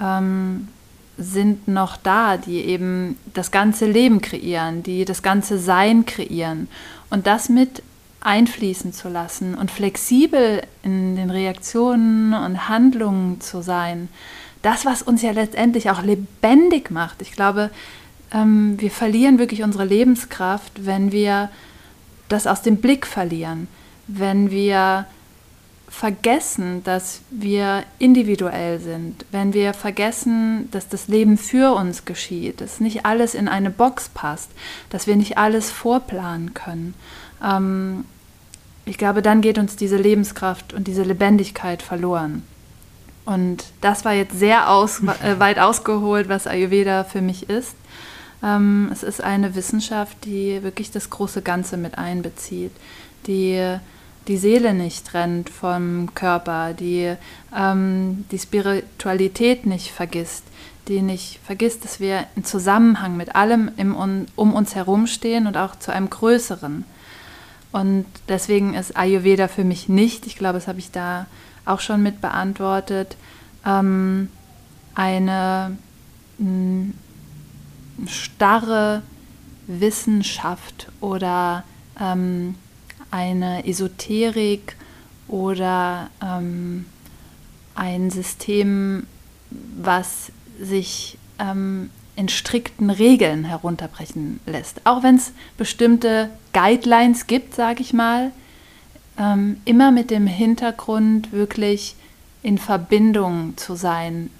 ähm, 0.00 0.68
sind 1.16 1.68
noch 1.68 1.96
da, 1.96 2.36
die 2.36 2.64
eben 2.64 3.16
das 3.34 3.52
ganze 3.52 3.86
Leben 3.86 4.20
kreieren, 4.20 4.82
die 4.82 5.04
das 5.04 5.22
ganze 5.22 5.60
Sein 5.60 6.06
kreieren. 6.06 6.66
Und 7.08 7.28
das 7.28 7.48
mit 7.48 7.84
einfließen 8.24 8.92
zu 8.92 9.08
lassen 9.08 9.54
und 9.54 9.70
flexibel 9.70 10.62
in 10.82 11.14
den 11.14 11.30
Reaktionen 11.30 12.34
und 12.34 12.68
Handlungen 12.68 13.40
zu 13.40 13.62
sein. 13.62 14.08
Das, 14.62 14.84
was 14.84 15.02
uns 15.02 15.22
ja 15.22 15.30
letztendlich 15.30 15.90
auch 15.90 16.02
lebendig 16.02 16.90
macht. 16.90 17.20
Ich 17.22 17.32
glaube, 17.32 17.70
ähm, 18.32 18.74
wir 18.78 18.90
verlieren 18.90 19.38
wirklich 19.38 19.62
unsere 19.62 19.84
Lebenskraft, 19.84 20.86
wenn 20.86 21.12
wir 21.12 21.50
das 22.28 22.46
aus 22.46 22.62
dem 22.62 22.78
Blick 22.78 23.06
verlieren, 23.06 23.68
wenn 24.08 24.50
wir 24.50 25.06
vergessen, 25.88 26.82
dass 26.82 27.20
wir 27.30 27.84
individuell 27.98 28.80
sind, 28.80 29.24
wenn 29.30 29.52
wir 29.52 29.74
vergessen, 29.74 30.68
dass 30.72 30.88
das 30.88 31.06
Leben 31.08 31.38
für 31.38 31.74
uns 31.76 32.04
geschieht, 32.04 32.60
dass 32.60 32.80
nicht 32.80 33.06
alles 33.06 33.34
in 33.34 33.46
eine 33.46 33.70
Box 33.70 34.08
passt, 34.08 34.50
dass 34.90 35.06
wir 35.06 35.14
nicht 35.14 35.38
alles 35.38 35.70
vorplanen 35.70 36.52
können. 36.52 36.94
Ähm, 37.42 38.06
ich 38.86 38.98
glaube, 38.98 39.22
dann 39.22 39.40
geht 39.40 39.58
uns 39.58 39.76
diese 39.76 39.96
Lebenskraft 39.96 40.72
und 40.72 40.86
diese 40.86 41.02
Lebendigkeit 41.02 41.82
verloren. 41.82 42.42
Und 43.24 43.64
das 43.80 44.04
war 44.04 44.12
jetzt 44.12 44.38
sehr 44.38 44.70
aus, 44.70 45.00
äh, 45.22 45.38
weit 45.38 45.58
ausgeholt, 45.58 46.28
was 46.28 46.46
Ayurveda 46.46 47.04
für 47.04 47.22
mich 47.22 47.48
ist. 47.48 47.74
Ähm, 48.42 48.90
es 48.92 49.02
ist 49.02 49.22
eine 49.22 49.54
Wissenschaft, 49.54 50.24
die 50.24 50.62
wirklich 50.62 50.90
das 50.90 51.08
große 51.08 51.40
Ganze 51.40 51.76
mit 51.76 51.96
einbezieht, 51.96 52.72
die 53.26 53.78
die 54.28 54.36
Seele 54.38 54.72
nicht 54.72 55.06
trennt 55.06 55.50
vom 55.50 56.14
Körper, 56.14 56.72
die 56.72 57.14
ähm, 57.54 58.24
die 58.30 58.38
Spiritualität 58.38 59.66
nicht 59.66 59.90
vergisst, 59.90 60.44
die 60.88 61.02
nicht 61.02 61.40
vergisst, 61.44 61.84
dass 61.84 62.00
wir 62.00 62.26
in 62.36 62.44
Zusammenhang 62.44 63.16
mit 63.16 63.36
allem 63.36 63.70
im, 63.76 63.94
um 63.94 64.54
uns 64.54 64.74
herum 64.74 65.06
stehen 65.06 65.46
und 65.46 65.56
auch 65.56 65.76
zu 65.76 65.92
einem 65.92 66.08
Größeren. 66.08 66.84
Und 67.74 68.06
deswegen 68.28 68.74
ist 68.74 68.96
Ayurveda 68.96 69.48
für 69.48 69.64
mich 69.64 69.88
nicht, 69.88 70.28
ich 70.28 70.36
glaube, 70.36 70.58
das 70.58 70.68
habe 70.68 70.78
ich 70.78 70.92
da 70.92 71.26
auch 71.64 71.80
schon 71.80 72.04
mit 72.04 72.20
beantwortet, 72.20 73.16
ähm, 73.66 74.28
eine 74.94 75.76
mh, 76.38 76.92
starre 78.06 79.02
Wissenschaft 79.66 80.86
oder 81.00 81.64
ähm, 82.00 82.54
eine 83.10 83.66
Esoterik 83.66 84.76
oder 85.26 86.10
ähm, 86.22 86.84
ein 87.74 88.08
System, 88.12 89.04
was 89.50 90.30
sich 90.60 91.18
ähm, 91.40 91.90
in 92.14 92.28
strikten 92.28 92.90
Regeln 92.90 93.42
herunterbrechen 93.42 94.38
lässt. 94.46 94.82
Auch 94.86 95.02
wenn 95.02 95.16
es 95.16 95.32
bestimmte 95.56 96.30
Guidelines 96.54 97.26
gibt, 97.26 97.54
sage 97.54 97.82
ich 97.82 97.92
mal, 97.92 98.32
ähm, 99.18 99.60
immer 99.66 99.90
mit 99.90 100.10
dem 100.10 100.26
Hintergrund 100.26 101.32
wirklich 101.32 101.96
in 102.42 102.56
Verbindung 102.58 103.56
zu 103.56 103.74
sein, 103.74 104.30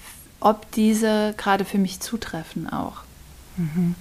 ob 0.41 0.71
diese 0.73 1.35
gerade 1.37 1.65
für 1.65 1.79
mich 1.79 2.01
zutreffen 2.01 2.69
auch. 2.71 3.03
Mhm. 3.57 3.95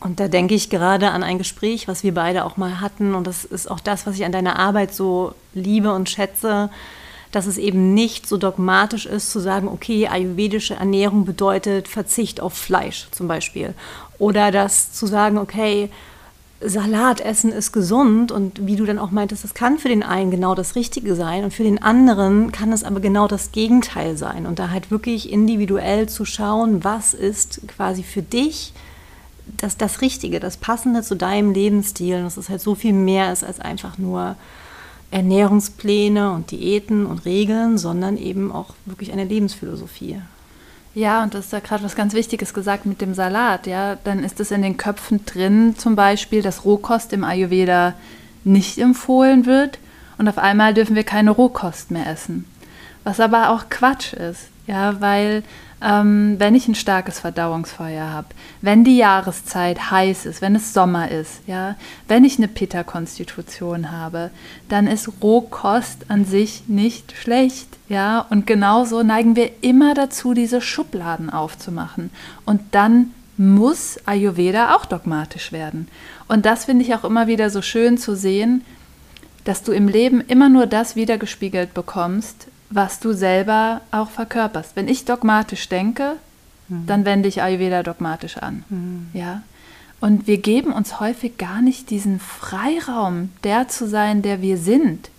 Und 0.00 0.18
da 0.18 0.28
denke 0.28 0.54
ich 0.54 0.70
gerade 0.70 1.10
an 1.10 1.22
ein 1.22 1.38
Gespräch, 1.38 1.86
was 1.86 2.02
wir 2.02 2.14
beide 2.14 2.44
auch 2.44 2.56
mal 2.56 2.80
hatten. 2.80 3.14
Und 3.14 3.26
das 3.26 3.44
ist 3.44 3.70
auch 3.70 3.80
das, 3.80 4.06
was 4.06 4.16
ich 4.16 4.24
an 4.24 4.32
deiner 4.32 4.58
Arbeit 4.58 4.94
so 4.94 5.34
liebe 5.52 5.92
und 5.92 6.08
schätze, 6.08 6.70
dass 7.32 7.46
es 7.46 7.58
eben 7.58 7.94
nicht 7.94 8.26
so 8.26 8.38
dogmatisch 8.38 9.06
ist 9.06 9.30
zu 9.30 9.40
sagen, 9.40 9.68
okay, 9.68 10.08
ayurvedische 10.08 10.74
Ernährung 10.74 11.26
bedeutet 11.26 11.86
Verzicht 11.86 12.40
auf 12.40 12.54
Fleisch 12.54 13.08
zum 13.10 13.28
Beispiel. 13.28 13.74
Oder 14.18 14.50
das 14.50 14.92
zu 14.92 15.06
sagen, 15.06 15.38
okay, 15.38 15.90
Salat 16.62 17.22
essen 17.22 17.52
ist 17.52 17.72
gesund 17.72 18.30
und 18.30 18.66
wie 18.66 18.76
du 18.76 18.84
dann 18.84 18.98
auch 18.98 19.10
meintest, 19.10 19.44
das 19.44 19.54
kann 19.54 19.78
für 19.78 19.88
den 19.88 20.02
einen 20.02 20.30
genau 20.30 20.54
das 20.54 20.76
Richtige 20.76 21.14
sein 21.14 21.44
und 21.44 21.54
für 21.54 21.62
den 21.62 21.82
anderen 21.82 22.52
kann 22.52 22.70
es 22.72 22.84
aber 22.84 23.00
genau 23.00 23.26
das 23.28 23.50
Gegenteil 23.50 24.18
sein. 24.18 24.44
Und 24.44 24.58
da 24.58 24.68
halt 24.68 24.90
wirklich 24.90 25.32
individuell 25.32 26.06
zu 26.08 26.26
schauen, 26.26 26.84
was 26.84 27.14
ist 27.14 27.62
quasi 27.68 28.02
für 28.02 28.20
dich 28.20 28.74
das, 29.56 29.78
das 29.78 30.02
Richtige, 30.02 30.38
das 30.38 30.58
Passende 30.58 31.02
zu 31.02 31.16
deinem 31.16 31.52
Lebensstil. 31.52 32.16
Und 32.16 32.24
dass 32.24 32.36
es 32.36 32.50
halt 32.50 32.60
so 32.60 32.74
viel 32.74 32.92
mehr 32.92 33.32
ist 33.32 33.42
als 33.42 33.58
einfach 33.58 33.96
nur 33.96 34.36
Ernährungspläne 35.10 36.30
und 36.30 36.50
Diäten 36.50 37.06
und 37.06 37.24
Regeln, 37.24 37.78
sondern 37.78 38.18
eben 38.18 38.52
auch 38.52 38.74
wirklich 38.84 39.12
eine 39.12 39.24
Lebensphilosophie. 39.24 40.20
Ja, 40.94 41.22
und 41.22 41.34
das 41.34 41.46
ist 41.46 41.52
da 41.52 41.60
gerade 41.60 41.84
was 41.84 41.94
ganz 41.94 42.14
Wichtiges 42.14 42.52
gesagt 42.52 42.84
mit 42.84 43.00
dem 43.00 43.14
Salat. 43.14 43.66
Ja, 43.66 43.96
dann 44.02 44.24
ist 44.24 44.40
es 44.40 44.50
in 44.50 44.62
den 44.62 44.76
Köpfen 44.76 45.24
drin, 45.24 45.76
zum 45.78 45.94
Beispiel, 45.94 46.42
dass 46.42 46.64
Rohkost 46.64 47.12
im 47.12 47.24
Ayurveda 47.24 47.94
nicht 48.44 48.78
empfohlen 48.78 49.46
wird 49.46 49.78
und 50.18 50.28
auf 50.28 50.38
einmal 50.38 50.74
dürfen 50.74 50.96
wir 50.96 51.04
keine 51.04 51.30
Rohkost 51.30 51.90
mehr 51.90 52.06
essen. 52.08 52.44
Was 53.04 53.20
aber 53.20 53.50
auch 53.50 53.68
Quatsch 53.70 54.12
ist, 54.12 54.48
ja, 54.66 55.00
weil 55.00 55.42
ähm, 55.82 56.36
wenn 56.38 56.54
ich 56.54 56.68
ein 56.68 56.74
starkes 56.74 57.20
Verdauungsfeuer 57.20 58.10
habe, 58.10 58.28
wenn 58.60 58.84
die 58.84 58.96
Jahreszeit 58.96 59.90
heiß 59.90 60.26
ist, 60.26 60.42
wenn 60.42 60.54
es 60.54 60.74
Sommer 60.74 61.10
ist, 61.10 61.40
ja, 61.46 61.76
wenn 62.08 62.24
ich 62.24 62.38
eine 62.38 62.48
Pitta-Konstitution 62.48 63.90
habe, 63.90 64.30
dann 64.68 64.86
ist 64.86 65.10
Rohkost 65.22 66.06
an 66.08 66.24
sich 66.24 66.64
nicht 66.66 67.12
schlecht, 67.12 67.78
ja, 67.88 68.26
und 68.30 68.46
genauso 68.46 69.02
neigen 69.02 69.36
wir 69.36 69.50
immer 69.62 69.94
dazu, 69.94 70.34
diese 70.34 70.60
Schubladen 70.60 71.30
aufzumachen 71.30 72.10
und 72.44 72.60
dann 72.72 73.12
muss 73.36 73.98
Ayurveda 74.04 74.76
auch 74.76 74.84
dogmatisch 74.84 75.50
werden. 75.50 75.88
Und 76.28 76.44
das 76.44 76.66
finde 76.66 76.84
ich 76.84 76.94
auch 76.94 77.04
immer 77.04 77.26
wieder 77.26 77.48
so 77.48 77.62
schön 77.62 77.96
zu 77.96 78.14
sehen, 78.14 78.62
dass 79.44 79.62
du 79.62 79.72
im 79.72 79.88
Leben 79.88 80.20
immer 80.20 80.50
nur 80.50 80.66
das 80.66 80.94
wiedergespiegelt 80.94 81.72
bekommst, 81.72 82.48
was 82.70 83.00
du 83.00 83.12
selber 83.12 83.80
auch 83.90 84.08
verkörperst. 84.10 84.76
Wenn 84.76 84.88
ich 84.88 85.04
dogmatisch 85.04 85.68
denke, 85.68 86.16
mhm. 86.68 86.86
dann 86.86 87.04
wende 87.04 87.28
ich 87.28 87.42
Ayurveda 87.42 87.82
dogmatisch 87.82 88.38
an. 88.38 88.64
Mhm. 88.68 89.08
Ja? 89.12 89.42
Und 90.00 90.26
wir 90.26 90.38
geben 90.38 90.72
uns 90.72 90.98
häufig 91.00 91.36
gar 91.36 91.60
nicht 91.60 91.90
diesen 91.90 92.20
Freiraum, 92.20 93.30
der 93.44 93.68
zu 93.68 93.86
sein, 93.86 94.22
der 94.22 94.40
wir 94.40 94.56
sind. 94.56 95.10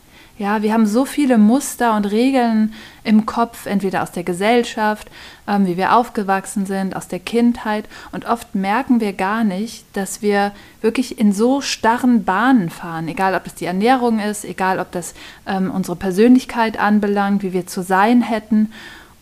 Ja, 0.42 0.64
wir 0.64 0.74
haben 0.74 0.88
so 0.88 1.06
viele 1.06 1.38
Muster 1.38 1.96
und 1.96 2.06
Regeln 2.06 2.74
im 3.04 3.28
Kopf, 3.28 3.68
entweder 3.68 4.02
aus 4.02 4.12
der 4.12 4.24
Gesellschaft, 4.24 5.08
ähm, 5.48 5.68
wie 5.68 5.78
wir 5.78 5.96
aufgewachsen 5.96 6.66
sind, 6.66 6.96
aus 6.96 7.08
der 7.08 7.20
Kindheit. 7.20 7.86
Und 8.12 8.26
oft 8.26 8.56
merken 8.56 9.00
wir 9.00 9.14
gar 9.14 9.44
nicht, 9.44 9.86
dass 9.94 10.24
wir 10.24 10.52
wirklich 10.82 11.20
in 11.20 11.32
so 11.32 11.62
starren 11.62 12.24
Bahnen 12.24 12.72
fahren, 12.72 13.08
egal 13.08 13.36
ob 13.36 13.44
das 13.44 13.54
die 13.54 13.66
Ernährung 13.66 14.18
ist, 14.20 14.44
egal 14.44 14.80
ob 14.80 14.92
das 14.92 15.14
ähm, 15.46 15.70
unsere 15.70 15.96
Persönlichkeit 15.96 16.80
anbelangt, 16.80 17.44
wie 17.44 17.54
wir 17.54 17.68
zu 17.68 17.84
sein 17.84 18.24
hätten. 18.24 18.72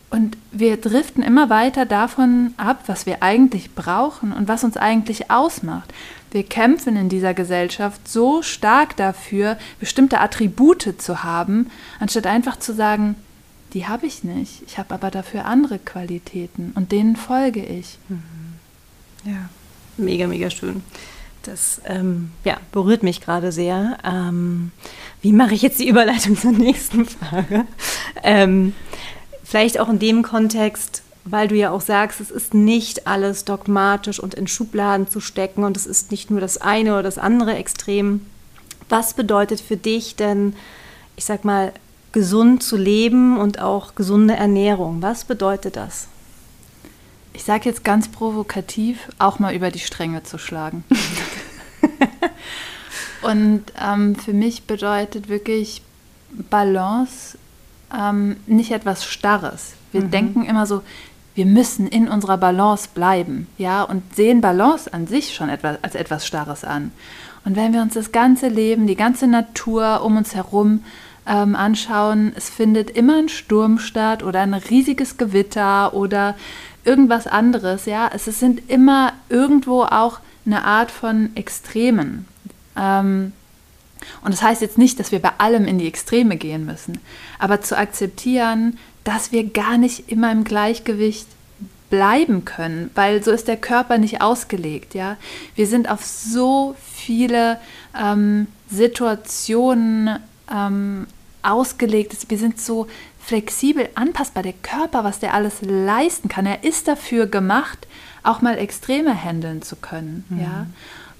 Und 0.08 0.38
wir 0.52 0.78
driften 0.78 1.22
immer 1.22 1.50
weiter 1.50 1.84
davon 1.84 2.54
ab, 2.56 2.84
was 2.86 3.04
wir 3.04 3.22
eigentlich 3.22 3.74
brauchen 3.74 4.32
und 4.32 4.48
was 4.48 4.64
uns 4.64 4.78
eigentlich 4.78 5.30
ausmacht. 5.30 5.92
Wir 6.30 6.44
kämpfen 6.44 6.96
in 6.96 7.08
dieser 7.08 7.34
Gesellschaft 7.34 8.06
so 8.06 8.42
stark 8.42 8.96
dafür, 8.96 9.58
bestimmte 9.80 10.20
Attribute 10.20 10.94
zu 10.98 11.24
haben, 11.24 11.70
anstatt 11.98 12.26
einfach 12.26 12.58
zu 12.58 12.72
sagen, 12.72 13.16
die 13.72 13.86
habe 13.86 14.06
ich 14.06 14.24
nicht. 14.24 14.62
Ich 14.66 14.78
habe 14.78 14.94
aber 14.94 15.10
dafür 15.10 15.44
andere 15.44 15.78
Qualitäten 15.78 16.72
und 16.74 16.92
denen 16.92 17.16
folge 17.16 17.64
ich. 17.64 17.98
Mhm. 18.08 18.22
Ja, 19.24 19.48
mega, 19.96 20.26
mega 20.26 20.50
schön. 20.50 20.82
Das 21.42 21.80
ähm, 21.86 22.32
ja, 22.44 22.58
berührt 22.72 23.02
mich 23.02 23.20
gerade 23.20 23.50
sehr. 23.50 23.98
Ähm, 24.04 24.72
wie 25.22 25.32
mache 25.32 25.54
ich 25.54 25.62
jetzt 25.62 25.80
die 25.80 25.88
Überleitung 25.88 26.36
zur 26.40 26.52
nächsten 26.52 27.06
Frage? 27.06 27.66
Ähm, 28.22 28.74
vielleicht 29.42 29.80
auch 29.80 29.88
in 29.88 29.98
dem 29.98 30.22
Kontext, 30.22 31.02
weil 31.24 31.48
du 31.48 31.54
ja 31.54 31.70
auch 31.70 31.80
sagst, 31.80 32.20
es 32.20 32.30
ist 32.30 32.54
nicht 32.54 33.06
alles 33.06 33.44
dogmatisch 33.44 34.20
und 34.20 34.34
in 34.34 34.46
Schubladen 34.46 35.08
zu 35.08 35.20
stecken 35.20 35.64
und 35.64 35.76
es 35.76 35.86
ist 35.86 36.10
nicht 36.10 36.30
nur 36.30 36.40
das 36.40 36.58
eine 36.58 36.92
oder 36.92 37.02
das 37.02 37.18
andere 37.18 37.54
Extrem. 37.54 38.26
Was 38.88 39.14
bedeutet 39.14 39.60
für 39.60 39.76
dich 39.76 40.16
denn, 40.16 40.54
ich 41.16 41.24
sag 41.24 41.44
mal, 41.44 41.72
gesund 42.12 42.62
zu 42.62 42.76
leben 42.76 43.38
und 43.38 43.60
auch 43.60 43.94
gesunde 43.94 44.34
Ernährung? 44.34 45.02
Was 45.02 45.24
bedeutet 45.24 45.76
das? 45.76 46.08
Ich 47.32 47.44
sage 47.44 47.68
jetzt 47.68 47.84
ganz 47.84 48.08
provokativ, 48.08 49.08
auch 49.18 49.38
mal 49.38 49.54
über 49.54 49.70
die 49.70 49.78
Stränge 49.78 50.24
zu 50.24 50.38
schlagen. 50.38 50.84
und 53.22 53.62
ähm, 53.80 54.16
für 54.16 54.32
mich 54.32 54.64
bedeutet 54.64 55.28
wirklich 55.28 55.82
Balance 56.50 57.38
ähm, 57.96 58.36
nicht 58.46 58.72
etwas 58.72 59.04
Starres. 59.04 59.74
Wir 59.92 60.02
mhm. 60.02 60.10
denken 60.10 60.44
immer 60.44 60.66
so, 60.66 60.82
wir 61.34 61.46
müssen 61.46 61.86
in 61.86 62.08
unserer 62.08 62.38
Balance 62.38 62.88
bleiben, 62.92 63.46
ja, 63.56 63.82
und 63.82 64.14
sehen 64.14 64.40
Balance 64.40 64.92
an 64.92 65.06
sich 65.06 65.34
schon 65.34 65.48
etwas, 65.48 65.78
als 65.82 65.94
etwas 65.94 66.26
Starres 66.26 66.64
an. 66.64 66.90
Und 67.44 67.56
wenn 67.56 67.72
wir 67.72 67.80
uns 67.80 67.94
das 67.94 68.12
ganze 68.12 68.48
Leben, 68.48 68.86
die 68.86 68.96
ganze 68.96 69.26
Natur 69.26 70.02
um 70.04 70.16
uns 70.16 70.34
herum 70.34 70.84
ähm, 71.26 71.54
anschauen, 71.54 72.32
es 72.36 72.50
findet 72.50 72.90
immer 72.90 73.18
ein 73.18 73.28
Sturm 73.28 73.78
statt 73.78 74.22
oder 74.22 74.40
ein 74.40 74.54
riesiges 74.54 75.16
Gewitter 75.16 75.94
oder 75.94 76.34
irgendwas 76.84 77.26
anderes, 77.26 77.86
ja, 77.86 78.10
es, 78.12 78.24
sind 78.24 78.68
immer 78.68 79.12
irgendwo 79.28 79.82
auch 79.82 80.20
eine 80.44 80.64
Art 80.64 80.90
von 80.90 81.30
Extremen. 81.36 82.26
Ähm, 82.76 83.32
und 84.22 84.32
das 84.32 84.42
heißt 84.42 84.62
jetzt 84.62 84.78
nicht, 84.78 84.98
dass 84.98 85.12
wir 85.12 85.20
bei 85.20 85.32
allem 85.38 85.66
in 85.66 85.78
die 85.78 85.86
Extreme 85.86 86.36
gehen 86.36 86.64
müssen, 86.64 87.00
aber 87.38 87.60
zu 87.60 87.76
akzeptieren, 87.76 88.78
dass 89.04 89.32
wir 89.32 89.48
gar 89.48 89.78
nicht 89.78 90.10
immer 90.10 90.30
im 90.30 90.44
Gleichgewicht 90.44 91.26
bleiben 91.90 92.44
können, 92.44 92.90
weil 92.94 93.22
so 93.22 93.32
ist 93.32 93.48
der 93.48 93.56
Körper 93.56 93.98
nicht 93.98 94.22
ausgelegt. 94.22 94.94
Ja, 94.94 95.16
wir 95.56 95.66
sind 95.66 95.90
auf 95.90 96.04
so 96.04 96.76
viele 96.94 97.58
ähm, 98.00 98.46
Situationen 98.70 100.18
ähm, 100.50 101.06
ausgelegt. 101.42 102.16
Wir 102.28 102.38
sind 102.38 102.60
so 102.60 102.86
flexibel 103.18 103.88
anpassbar. 103.96 104.44
Der 104.44 104.54
Körper, 104.62 105.04
was 105.04 105.18
der 105.18 105.34
alles 105.34 105.62
leisten 105.62 106.28
kann, 106.28 106.46
er 106.46 106.64
ist 106.64 106.86
dafür 106.86 107.26
gemacht, 107.26 107.86
auch 108.22 108.40
mal 108.40 108.56
Extreme 108.56 109.14
handeln 109.14 109.62
zu 109.62 109.76
können. 109.76 110.24
Mhm. 110.28 110.40
Ja, 110.40 110.66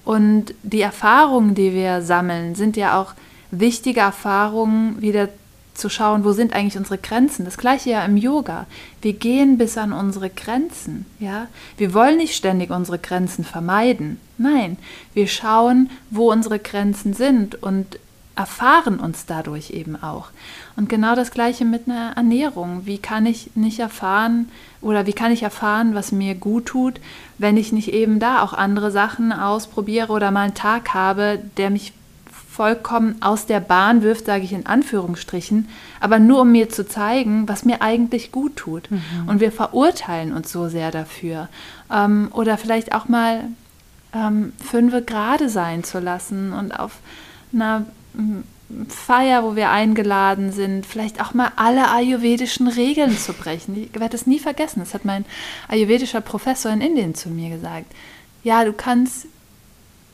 und 0.04 0.54
die 0.62 0.80
Erfahrungen, 0.80 1.54
die 1.54 1.72
wir 1.72 2.02
sammeln, 2.02 2.54
sind 2.54 2.76
ja 2.76 3.00
auch 3.00 3.14
wichtige 3.50 4.00
Erfahrungen, 4.00 5.00
wieder 5.02 5.28
zu 5.80 5.88
schauen, 5.88 6.25
wo 6.25 6.32
sind 6.32 6.52
eigentlich 6.52 6.76
unsere 6.76 6.99
Grenzen. 6.99 7.44
Das 7.44 7.58
gleiche 7.58 7.90
ja 7.90 8.04
im 8.04 8.16
Yoga. 8.16 8.66
Wir 9.02 9.14
gehen 9.14 9.58
bis 9.58 9.76
an 9.76 9.92
unsere 9.92 10.30
Grenzen, 10.30 11.06
ja? 11.18 11.49
Wir 11.76 11.94
wollen 11.94 12.18
nicht 12.18 12.37
ständig 12.37 12.70
unsere 12.70 12.99
Grenzen 12.99 13.44
vermeiden. 13.44 14.20
Nein, 14.38 14.76
wir 15.14 15.26
schauen, 15.26 15.90
wo 16.10 16.30
unsere 16.30 16.58
Grenzen 16.58 17.14
sind 17.14 17.62
und 17.62 17.99
erfahren 18.37 19.00
uns 19.00 19.26
dadurch 19.26 19.70
eben 19.70 20.02
auch. 20.02 20.28
Und 20.76 20.88
genau 20.88 21.14
das 21.14 21.30
gleiche 21.30 21.64
mit 21.64 21.88
einer 21.88 22.16
Ernährung. 22.16 22.82
Wie 22.87 22.96
kann 22.96 23.26
ich 23.26 23.50
nicht 23.54 23.80
erfahren 23.80 24.49
oder 24.80 25.06
wie 25.06 25.12
kann 25.12 25.32
ich 25.32 25.42
erfahren, 25.42 25.94
was 25.94 26.10
mir 26.10 26.34
gut 26.34 26.66
tut, 26.66 27.00
wenn 27.37 27.58
ich 27.58 27.72
nicht 27.72 27.92
eben 27.92 28.18
da 28.18 28.42
auch 28.42 28.54
andere 28.54 28.90
Sachen 28.90 29.32
ausprobiere 29.32 30.12
oder 30.12 30.30
mal 30.30 30.44
einen 30.44 30.54
Tag 30.54 30.94
habe, 30.94 31.40
der 31.58 31.68
mich 31.68 31.92
vollkommen 32.50 33.23
aus 33.23 33.47
der 33.47 33.61
Bahn 33.61 34.02
wirft, 34.02 34.26
sage 34.26 34.45
ich 34.45 34.52
in 34.52 34.66
Anführungsstrichen, 34.66 35.69
aber 36.00 36.19
nur 36.19 36.40
um 36.40 36.52
mir 36.52 36.69
zu 36.69 36.87
zeigen, 36.87 37.49
was 37.49 37.64
mir 37.64 37.80
eigentlich 37.80 38.33
gut 38.33 38.57
tut. 38.57 38.90
Mhm. 38.90 39.00
Und 39.28 39.40
wir 39.40 39.52
verurteilen 39.52 40.33
uns 40.33 40.50
so 40.50 40.69
sehr 40.69 40.90
dafür. 40.90 41.49
Ähm, 41.92 42.28
oder 42.33 42.59
vielleicht 42.59 42.92
auch 42.92 43.09
mal 43.09 43.45
ähm, 44.12 44.52
fünfe 44.59 45.02
gerade 45.02 45.49
sein 45.49 45.85
zu 45.85 46.00
lassen 46.00 46.52
und 46.52 46.78
auf 46.78 46.99
einer 47.52 47.87
Feier, 48.88 49.45
wo 49.45 49.57
wir 49.57 49.71
eingeladen 49.71 50.52
sind, 50.52 50.87
vielleicht 50.87 51.21
auch 51.21 51.35
mal 51.35 51.52
alle 51.57 51.90
ayurvedischen 51.90 52.69
Regeln 52.69 53.16
zu 53.16 53.33
brechen. 53.33 53.76
Ich 53.76 53.95
werde 53.95 54.11
das 54.11 54.26
nie 54.26 54.38
vergessen. 54.38 54.80
Das 54.80 54.95
hat 54.95 55.04
mein 55.04 55.25
ayurvedischer 55.69 56.21
Professor 56.21 56.73
in 56.73 56.80
Indien 56.80 57.14
zu 57.14 57.28
mir 57.28 57.50
gesagt. 57.50 57.87
Ja, 58.42 58.64
du 58.64 58.73
kannst 58.73 59.26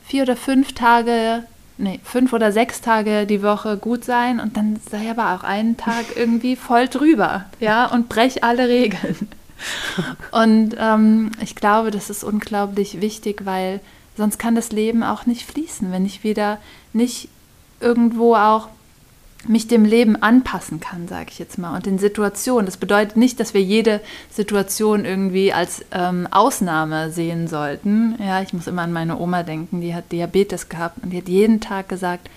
vier 0.06 0.22
oder 0.22 0.36
fünf 0.36 0.72
Tage, 0.72 1.44
nee, 1.78 2.00
fünf 2.04 2.32
oder 2.32 2.52
sechs 2.52 2.80
Tage 2.80 3.26
die 3.26 3.42
Woche 3.42 3.76
gut 3.76 4.04
sein 4.04 4.40
und 4.40 4.56
dann 4.56 4.78
sei 4.90 5.10
aber 5.10 5.34
auch 5.34 5.44
einen 5.44 5.76
Tag 5.76 6.04
irgendwie 6.16 6.56
voll 6.56 6.88
drüber, 6.88 7.46
ja, 7.60 7.86
und 7.86 8.08
brech 8.08 8.44
alle 8.44 8.68
Regeln. 8.68 9.28
Und 10.32 10.76
ähm, 10.78 11.30
ich 11.40 11.54
glaube, 11.54 11.90
das 11.90 12.10
ist 12.10 12.24
unglaublich 12.24 13.00
wichtig, 13.00 13.46
weil 13.46 13.80
sonst 14.16 14.38
kann 14.38 14.54
das 14.54 14.70
Leben 14.70 15.02
auch 15.02 15.24
nicht 15.24 15.46
fließen, 15.46 15.90
wenn 15.92 16.04
ich 16.04 16.24
wieder 16.24 16.58
nicht 16.92 17.28
irgendwo 17.80 18.34
auch 18.34 18.68
mich 19.48 19.68
dem 19.68 19.84
Leben 19.84 20.16
anpassen 20.22 20.80
kann, 20.80 21.08
sage 21.08 21.26
ich 21.30 21.38
jetzt 21.38 21.58
mal, 21.58 21.74
und 21.74 21.86
den 21.86 21.98
Situationen. 21.98 22.66
Das 22.66 22.76
bedeutet 22.76 23.16
nicht, 23.16 23.40
dass 23.40 23.54
wir 23.54 23.62
jede 23.62 24.00
Situation 24.30 25.04
irgendwie 25.04 25.52
als 25.52 25.84
ähm, 25.92 26.28
Ausnahme 26.30 27.10
sehen 27.10 27.48
sollten. 27.48 28.16
Ja, 28.18 28.42
ich 28.42 28.52
muss 28.52 28.66
immer 28.66 28.82
an 28.82 28.92
meine 28.92 29.18
Oma 29.18 29.42
denken, 29.42 29.80
die 29.80 29.94
hat 29.94 30.12
Diabetes 30.12 30.68
gehabt 30.68 31.02
und 31.02 31.10
die 31.10 31.18
hat 31.18 31.28
jeden 31.28 31.60
Tag 31.60 31.88
gesagt, 31.88 32.28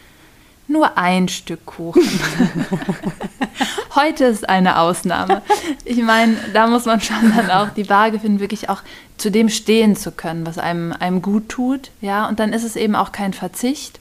nur 0.70 0.98
ein 0.98 1.28
Stück 1.28 1.66
Kuchen. 1.66 2.04
Heute 3.96 4.26
ist 4.26 4.48
eine 4.48 4.78
Ausnahme. 4.80 5.42
Ich 5.84 5.98
meine, 5.98 6.38
da 6.54 6.68
muss 6.68 6.86
man 6.86 7.02
schon 7.02 7.34
dann 7.36 7.50
auch 7.50 7.70
die 7.70 7.90
Waage 7.90 8.20
finden, 8.20 8.40
wirklich 8.40 8.70
auch 8.70 8.84
zu 9.18 9.32
dem 9.32 9.50
stehen 9.50 9.96
zu 9.96 10.12
können, 10.12 10.46
was 10.46 10.60
einem, 10.60 10.94
einem 10.94 11.24
gut 11.24 11.50
tut. 11.50 11.90
Ja, 12.02 12.30
und 12.30 12.40
dann 12.40 12.54
ist 12.54 12.64
es 12.64 12.76
eben 12.76 12.96
auch 12.96 13.12
kein 13.12 13.34
Verzicht, 13.34 14.00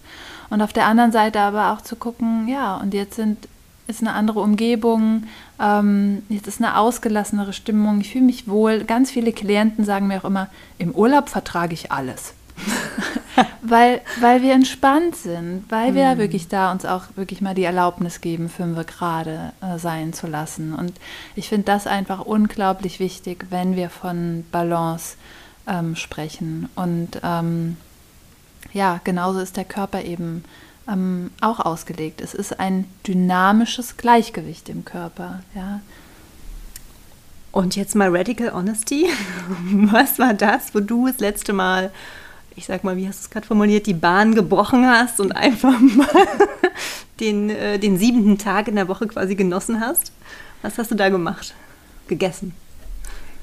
und 0.50 0.62
auf 0.62 0.72
der 0.72 0.86
anderen 0.86 1.12
Seite 1.12 1.40
aber 1.40 1.72
auch 1.72 1.82
zu 1.82 1.96
gucken, 1.96 2.48
ja, 2.48 2.76
und 2.76 2.94
jetzt 2.94 3.16
sind, 3.16 3.48
ist 3.86 4.00
eine 4.00 4.12
andere 4.12 4.40
Umgebung, 4.40 5.24
ähm, 5.60 6.22
jetzt 6.28 6.48
ist 6.48 6.60
eine 6.60 6.78
ausgelassenere 6.78 7.52
Stimmung, 7.52 8.00
ich 8.00 8.12
fühle 8.12 8.24
mich 8.24 8.48
wohl. 8.48 8.84
Ganz 8.84 9.10
viele 9.10 9.32
Klienten 9.32 9.84
sagen 9.84 10.06
mir 10.06 10.18
auch 10.18 10.24
immer, 10.24 10.48
im 10.78 10.92
Urlaub 10.92 11.28
vertrage 11.28 11.74
ich 11.74 11.92
alles. 11.92 12.34
weil, 13.62 14.00
weil 14.20 14.42
wir 14.42 14.54
entspannt 14.54 15.16
sind, 15.16 15.64
weil 15.68 15.94
wir 15.94 16.14
mhm. 16.14 16.18
wirklich 16.18 16.48
da 16.48 16.72
uns 16.72 16.84
auch 16.84 17.04
wirklich 17.14 17.40
mal 17.40 17.54
die 17.54 17.64
Erlaubnis 17.64 18.20
geben, 18.20 18.48
fünf 18.48 18.84
gerade 18.86 19.52
äh, 19.60 19.78
sein 19.78 20.12
zu 20.12 20.26
lassen. 20.26 20.74
Und 20.74 20.92
ich 21.36 21.48
finde 21.48 21.66
das 21.66 21.86
einfach 21.86 22.20
unglaublich 22.20 23.00
wichtig, 23.00 23.46
wenn 23.50 23.76
wir 23.76 23.90
von 23.90 24.44
Balance 24.50 25.16
ähm, 25.66 25.94
sprechen. 25.94 26.68
Und 26.74 27.20
ähm, 27.22 27.76
ja, 28.72 29.00
genauso 29.04 29.40
ist 29.40 29.56
der 29.56 29.64
Körper 29.64 30.02
eben 30.02 30.44
ähm, 30.88 31.30
auch 31.40 31.60
ausgelegt. 31.60 32.20
Es 32.20 32.34
ist 32.34 32.58
ein 32.58 32.86
dynamisches 33.06 33.96
Gleichgewicht 33.96 34.68
im 34.68 34.84
Körper. 34.84 35.40
Ja. 35.54 35.80
Und 37.52 37.76
jetzt 37.76 37.94
mal 37.94 38.14
Radical 38.14 38.52
Honesty. 38.52 39.06
Was 39.72 40.18
war 40.18 40.34
das, 40.34 40.74
wo 40.74 40.80
du 40.80 41.06
das 41.06 41.18
letzte 41.18 41.52
Mal, 41.52 41.90
ich 42.56 42.66
sag 42.66 42.84
mal, 42.84 42.96
wie 42.96 43.06
hast 43.06 43.20
du 43.20 43.24
es 43.24 43.30
gerade 43.30 43.46
formuliert, 43.46 43.86
die 43.86 43.94
Bahn 43.94 44.34
gebrochen 44.34 44.86
hast 44.86 45.20
und 45.20 45.32
einfach 45.32 45.78
mal 45.80 46.28
den, 47.20 47.50
äh, 47.50 47.78
den 47.78 47.98
siebenten 47.98 48.38
Tag 48.38 48.68
in 48.68 48.76
der 48.76 48.88
Woche 48.88 49.06
quasi 49.06 49.34
genossen 49.34 49.80
hast? 49.80 50.12
Was 50.62 50.78
hast 50.78 50.90
du 50.90 50.94
da 50.94 51.08
gemacht? 51.08 51.54
Gegessen? 52.08 52.54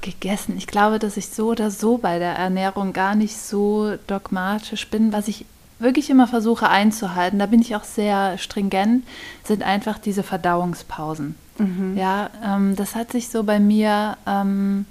Gegessen. 0.05 0.55
Ich 0.57 0.67
glaube, 0.67 0.99
dass 0.99 1.17
ich 1.17 1.27
so 1.27 1.49
oder 1.49 1.71
so 1.71 1.97
bei 1.97 2.19
der 2.19 2.35
Ernährung 2.35 2.93
gar 2.93 3.15
nicht 3.15 3.35
so 3.35 3.95
dogmatisch 4.07 4.87
bin. 4.89 5.11
Was 5.11 5.27
ich 5.27 5.45
wirklich 5.79 6.09
immer 6.09 6.27
versuche 6.27 6.69
einzuhalten, 6.69 7.39
da 7.39 7.47
bin 7.47 7.61
ich 7.61 7.75
auch 7.75 7.83
sehr 7.83 8.37
stringent, 8.37 9.05
sind 9.43 9.63
einfach 9.63 9.97
diese 9.97 10.23
Verdauungspausen. 10.23 11.35
Mhm. 11.57 11.97
Ja, 11.97 12.29
ähm, 12.43 12.75
das 12.75 12.95
hat 12.95 13.11
sich 13.11 13.29
so 13.29 13.43
bei 13.43 13.59
mir 13.59 14.17
ähm, 14.25 14.85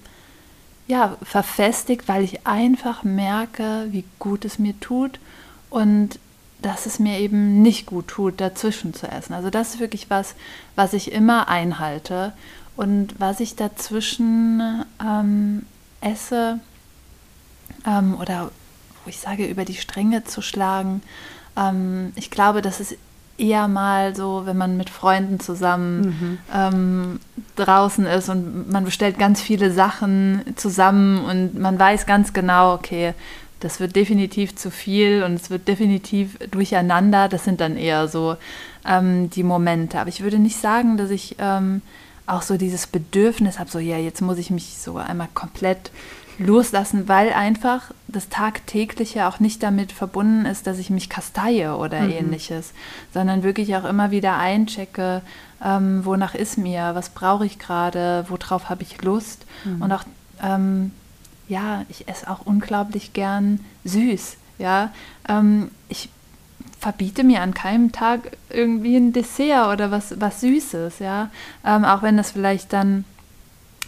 ja, 0.87 1.17
verfestigt, 1.23 2.09
weil 2.09 2.25
ich 2.25 2.47
einfach 2.47 3.05
merke, 3.05 3.87
wie 3.91 4.05
gut 4.19 4.45
es 4.45 4.59
mir 4.59 4.79
tut 4.81 5.19
und 5.71 6.19
dass 6.61 6.87
es 6.87 6.99
mir 6.99 7.19
eben 7.21 7.63
nicht 7.63 7.87
gut 7.87 8.09
tut, 8.09 8.41
dazwischen 8.41 8.95
zu 8.95 9.07
essen. 9.07 9.35
Also 9.35 9.51
das 9.51 9.75
ist 9.75 9.81
wirklich 9.81 10.11
was, 10.11 10.35
was 10.77 10.93
ich 10.93 11.13
immer 11.13 11.49
einhalte 11.49 12.33
und 12.77 13.15
was 13.19 13.41
ich 13.41 13.57
dazwischen 13.57 14.85
ähm, 15.01 15.63
esse 16.01 16.59
ähm, 17.87 18.17
oder 18.21 18.51
wo 19.05 19.11
ich 19.11 19.19
sage, 19.19 19.47
über 19.47 19.65
die 19.65 19.75
Stränge 19.75 20.25
zu 20.25 20.43
schlagen, 20.43 21.03
ähm, 21.57 22.13
ich 22.17 22.31
glaube, 22.31 22.63
das 22.63 22.81
ist 22.81 22.97
eher 23.37 23.69
mal 23.69 24.15
so, 24.15 24.43
wenn 24.45 24.57
man 24.57 24.77
mit 24.77 24.91
Freunden 24.91 25.41
zusammen 25.41 26.01
mhm. 26.01 26.39
ähm, 26.53 27.21
draußen 27.57 28.07
ist 28.07 28.29
und 28.29 28.71
man 28.71 28.85
bestellt 28.85 29.19
ganz 29.19 29.41
viele 29.41 29.73
Sachen 29.73 30.43
zusammen 30.57 31.25
und 31.25 31.59
man 31.59 31.79
weiß 31.79 32.07
ganz 32.07 32.33
genau, 32.33 32.75
okay, 32.75 33.15
das 33.61 33.81
wird 33.81 33.97
definitiv 33.97 34.55
zu 34.55 34.71
viel 34.71 35.23
und 35.23 35.35
es 35.35 35.51
wird 35.51 35.67
definitiv 35.69 36.37
durcheinander. 36.51 37.29
Das 37.29 37.45
sind 37.45 37.61
dann 37.61 37.77
eher 37.77 38.09
so 38.09 38.37
ähm, 38.87 39.31
die 39.31 39.43
Momente. 39.43 39.99
Aber 39.99 40.11
ich 40.11 40.23
würde 40.23 40.39
nicht 40.39 40.61
sagen, 40.61 40.99
dass 40.99 41.11
ich 41.11 41.37
ähm, 41.39 41.81
auch 42.27 42.43
so 42.43 42.57
dieses 42.57 42.87
Bedürfnis 42.87 43.59
habe, 43.59 43.71
so 43.71 43.79
ja, 43.79 43.99
jetzt 43.99 44.23
muss 44.23 44.39
ich 44.39 44.51
mich 44.51 44.79
so 44.79 44.97
einmal 44.97 45.29
komplett 45.35 45.91
loslassen, 46.39 47.09
weil 47.09 47.33
einfach 47.33 47.91
das 48.09 48.29
Tagtägliche 48.29 49.27
auch 49.27 49.41
nicht 49.41 49.63
damit 49.63 49.93
verbunden 49.93 50.47
ist, 50.47 50.67
dass 50.67 50.79
ich 50.79 50.91
mich 50.91 51.09
kasteie 51.09 51.77
oder 51.77 52.01
mhm. 52.01 52.11
ähnliches, 52.11 52.73
sondern 53.13 53.43
wirklich 53.43 53.77
auch 53.77 53.85
immer 53.85 54.11
wieder 54.11 54.39
einchecke, 54.39 55.23
ähm, 55.65 56.05
wonach 56.05 56.35
ist 56.35 56.59
mir, 56.59 56.95
was 56.95 57.11
brauche 57.11 57.47
ich 57.47 57.59
gerade, 57.59 58.25
worauf 58.29 58.69
habe 58.69 58.83
ich 58.83 59.01
Lust 59.03 59.47
mhm. 59.65 59.83
und 59.83 59.93
auch, 59.93 60.05
ähm, 60.43 60.93
ja, 61.49 61.85
ich 61.89 62.09
esse 62.09 62.29
auch 62.29 62.41
unglaublich 62.45 63.13
gern 63.13 63.61
süß. 63.85 64.37
Ja, 64.59 64.93
ähm, 65.29 65.71
ich 65.89 66.09
verbiete 66.85 67.25
mir 67.25 67.41
an 67.41 67.55
keinem 67.55 67.93
Tag 67.93 68.37
irgendwie 68.51 68.97
ein 68.97 69.15
Dessert 69.15 69.73
oder 69.73 69.91
was, 69.91 70.21
was 70.21 70.43
Süßes, 70.43 70.99
ja. 70.99 71.31
Ähm, 71.65 71.83
auch 71.83 72.03
wenn 72.03 72.19
das 72.19 72.33
vielleicht 72.33 72.75
dann 72.75 73.07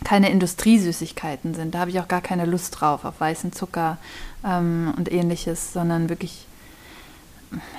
keine 0.03 0.31
Industriesüßigkeiten 0.31 1.53
sind. 1.53 1.75
Da 1.75 1.81
habe 1.81 1.91
ich 1.91 2.01
auch 2.01 2.09
gar 2.09 2.23
keine 2.23 2.47
Lust 2.47 2.81
drauf, 2.81 3.05
auf 3.05 3.21
weißen 3.21 3.53
Zucker 3.53 3.99
ähm, 4.47 4.95
und 4.97 5.13
ähnliches, 5.13 5.75
sondern 5.75 6.09
wirklich, 6.09 6.47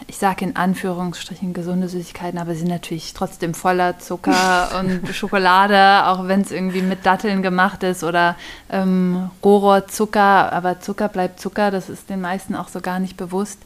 ich 0.05 0.19
sage 0.19 0.45
in 0.45 0.55
Anführungsstrichen 0.55 1.51
gesunde 1.51 1.89
Süßigkeiten, 1.89 2.37
aber 2.37 2.53
sie 2.53 2.59
sind 2.59 2.69
natürlich 2.69 3.15
trotzdem 3.15 3.55
voller 3.55 3.97
Zucker 3.97 4.69
und 4.79 5.15
Schokolade, 5.15 6.05
auch 6.05 6.27
wenn 6.27 6.41
es 6.41 6.51
irgendwie 6.51 6.83
mit 6.83 7.07
Datteln 7.07 7.41
gemacht 7.41 7.81
ist 7.81 8.03
oder 8.03 8.35
ähm, 8.69 9.31
Rohrzucker. 9.43 10.53
Aber 10.53 10.79
Zucker 10.79 11.09
bleibt 11.09 11.39
Zucker, 11.39 11.71
das 11.71 11.89
ist 11.89 12.07
den 12.11 12.21
meisten 12.21 12.53
auch 12.53 12.67
so 12.67 12.81
gar 12.81 12.99
nicht 12.99 13.17
bewusst. 13.17 13.57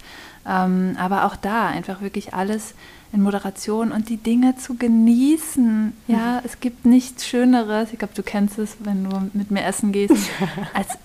Ähm, 0.48 0.96
aber 1.00 1.26
auch 1.26 1.36
da 1.36 1.68
einfach 1.68 2.02
wirklich 2.02 2.34
alles 2.34 2.74
in 3.14 3.22
Moderation 3.22 3.92
und 3.92 4.10
die 4.10 4.18
Dinge 4.18 4.56
zu 4.56 4.76
genießen. 4.76 5.94
Ja, 6.08 6.34
mhm. 6.34 6.40
es 6.46 6.60
gibt 6.60 6.86
nichts 6.86 7.28
Schöneres. 7.28 7.92
Ich 7.92 8.00
glaube, 8.00 8.14
du 8.16 8.24
kennst 8.24 8.58
es, 8.58 8.78
wenn 8.80 9.04
du 9.10 9.30
mit 9.34 9.52
mir 9.52 9.64
essen 9.64 9.92
gehst, 9.92 10.16
als 10.74 10.98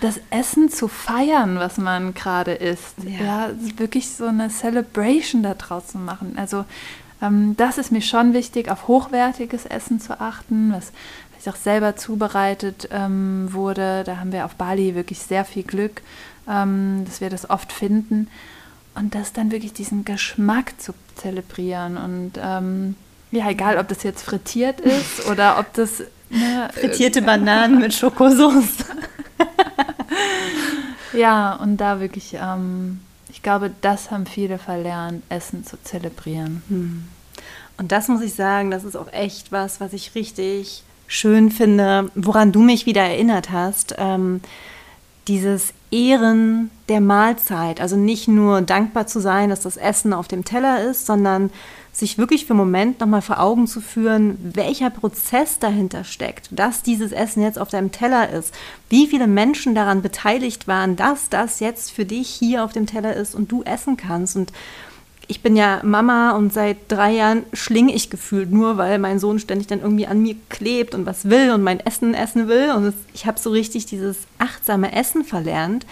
das 0.00 0.20
Essen 0.30 0.68
zu 0.70 0.88
feiern, 0.88 1.58
was 1.58 1.78
man 1.78 2.14
gerade 2.14 2.52
isst. 2.52 2.96
Ja. 3.04 3.24
ja, 3.24 3.50
wirklich 3.76 4.10
so 4.10 4.26
eine 4.26 4.50
Celebration 4.50 5.42
da 5.42 5.54
draußen 5.54 6.04
machen. 6.04 6.34
Also 6.36 6.64
ähm, 7.22 7.54
das 7.56 7.78
ist 7.78 7.92
mir 7.92 8.02
schon 8.02 8.34
wichtig, 8.34 8.70
auf 8.70 8.88
hochwertiges 8.88 9.64
Essen 9.66 10.00
zu 10.00 10.20
achten, 10.20 10.72
was 10.72 10.92
vielleicht 11.30 11.48
auch 11.48 11.60
selber 11.60 11.96
zubereitet 11.96 12.88
ähm, 12.92 13.48
wurde. 13.52 14.04
Da 14.04 14.18
haben 14.18 14.32
wir 14.32 14.44
auf 14.44 14.56
Bali 14.56 14.94
wirklich 14.94 15.20
sehr 15.20 15.44
viel 15.44 15.62
Glück, 15.62 16.02
ähm, 16.48 17.04
dass 17.06 17.20
wir 17.20 17.30
das 17.30 17.48
oft 17.48 17.72
finden 17.72 18.28
und 18.96 19.14
das 19.14 19.32
dann 19.32 19.50
wirklich 19.52 19.72
diesen 19.72 20.04
Geschmack 20.04 20.80
zu 20.80 20.92
zelebrieren 21.14 21.96
und 21.96 22.32
ähm, 22.42 22.96
ja, 23.30 23.50
egal, 23.50 23.78
ob 23.78 23.88
das 23.88 24.02
jetzt 24.02 24.22
frittiert 24.22 24.80
ist 24.80 25.26
oder 25.30 25.58
ob 25.58 25.72
das 25.74 26.02
ne, 26.30 26.68
frittierte 26.72 27.22
Bananen 27.22 27.78
mit 27.80 27.94
Schokosauce. 27.94 28.84
ja, 31.12 31.54
und 31.54 31.76
da 31.78 32.00
wirklich, 32.00 32.36
ähm, 32.40 33.00
ich 33.28 33.42
glaube, 33.42 33.70
das 33.80 34.10
haben 34.10 34.26
viele 34.26 34.58
verlernt, 34.58 35.22
Essen 35.28 35.64
zu 35.64 35.76
zelebrieren. 35.82 36.62
Hm. 36.68 37.08
Und 37.78 37.92
das 37.92 38.08
muss 38.08 38.22
ich 38.22 38.34
sagen, 38.34 38.70
das 38.70 38.84
ist 38.84 38.96
auch 38.96 39.12
echt 39.12 39.52
was, 39.52 39.80
was 39.80 39.92
ich 39.92 40.14
richtig 40.14 40.82
schön 41.06 41.50
finde, 41.50 42.10
woran 42.14 42.52
du 42.52 42.62
mich 42.62 42.86
wieder 42.86 43.02
erinnert 43.02 43.50
hast. 43.50 43.94
Ähm, 43.98 44.40
dieses 45.28 45.74
Ehren 45.90 46.70
der 46.88 47.00
Mahlzeit. 47.00 47.80
Also 47.80 47.96
nicht 47.96 48.28
nur 48.28 48.60
dankbar 48.62 49.06
zu 49.06 49.20
sein, 49.20 49.50
dass 49.50 49.60
das 49.60 49.76
Essen 49.76 50.12
auf 50.12 50.28
dem 50.28 50.44
Teller 50.44 50.82
ist, 50.82 51.06
sondern 51.06 51.50
sich 51.92 52.18
wirklich 52.18 52.44
für 52.44 52.50
einen 52.50 52.58
Moment 52.58 53.00
nochmal 53.00 53.22
vor 53.22 53.40
Augen 53.40 53.66
zu 53.66 53.80
führen, 53.80 54.36
welcher 54.54 54.90
Prozess 54.90 55.58
dahinter 55.58 56.04
steckt, 56.04 56.48
dass 56.50 56.82
dieses 56.82 57.10
Essen 57.10 57.42
jetzt 57.42 57.58
auf 57.58 57.70
deinem 57.70 57.90
Teller 57.90 58.28
ist, 58.30 58.52
wie 58.90 59.06
viele 59.06 59.26
Menschen 59.26 59.74
daran 59.74 60.02
beteiligt 60.02 60.68
waren, 60.68 60.96
dass 60.96 61.30
das 61.30 61.60
jetzt 61.60 61.90
für 61.90 62.04
dich 62.04 62.28
hier 62.28 62.64
auf 62.64 62.72
dem 62.72 62.86
Teller 62.86 63.14
ist 63.14 63.34
und 63.34 63.50
du 63.50 63.62
essen 63.62 63.96
kannst. 63.96 64.36
Und 64.36 64.52
ich 65.28 65.42
bin 65.42 65.56
ja 65.56 65.80
Mama 65.82 66.32
und 66.32 66.52
seit 66.52 66.76
drei 66.88 67.12
Jahren 67.12 67.44
schlinge 67.52 67.94
ich 67.94 68.10
gefühlt 68.10 68.52
nur, 68.52 68.76
weil 68.76 68.98
mein 68.98 69.18
Sohn 69.18 69.38
ständig 69.38 69.66
dann 69.66 69.80
irgendwie 69.80 70.06
an 70.06 70.22
mir 70.22 70.36
klebt 70.48 70.94
und 70.94 71.06
was 71.06 71.28
will 71.28 71.50
und 71.52 71.62
mein 71.62 71.80
Essen 71.80 72.14
essen 72.14 72.48
will. 72.48 72.70
Und 72.70 72.94
ich 73.12 73.26
habe 73.26 73.38
so 73.38 73.50
richtig 73.50 73.86
dieses 73.86 74.18
achtsame 74.38 74.92
Essen 74.92 75.24
verlernt. 75.24 75.86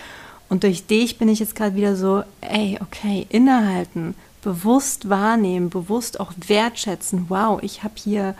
Und 0.48 0.62
durch 0.62 0.86
dich 0.86 1.18
bin 1.18 1.28
ich 1.28 1.40
jetzt 1.40 1.56
gerade 1.56 1.74
wieder 1.74 1.96
so, 1.96 2.22
ey, 2.40 2.78
okay, 2.80 3.26
innehalten, 3.28 4.14
bewusst 4.42 5.08
wahrnehmen, 5.08 5.70
bewusst 5.70 6.20
auch 6.20 6.32
wertschätzen. 6.46 7.26
Wow, 7.28 7.60
ich 7.62 7.82
habe 7.82 7.94
hier 7.96 8.34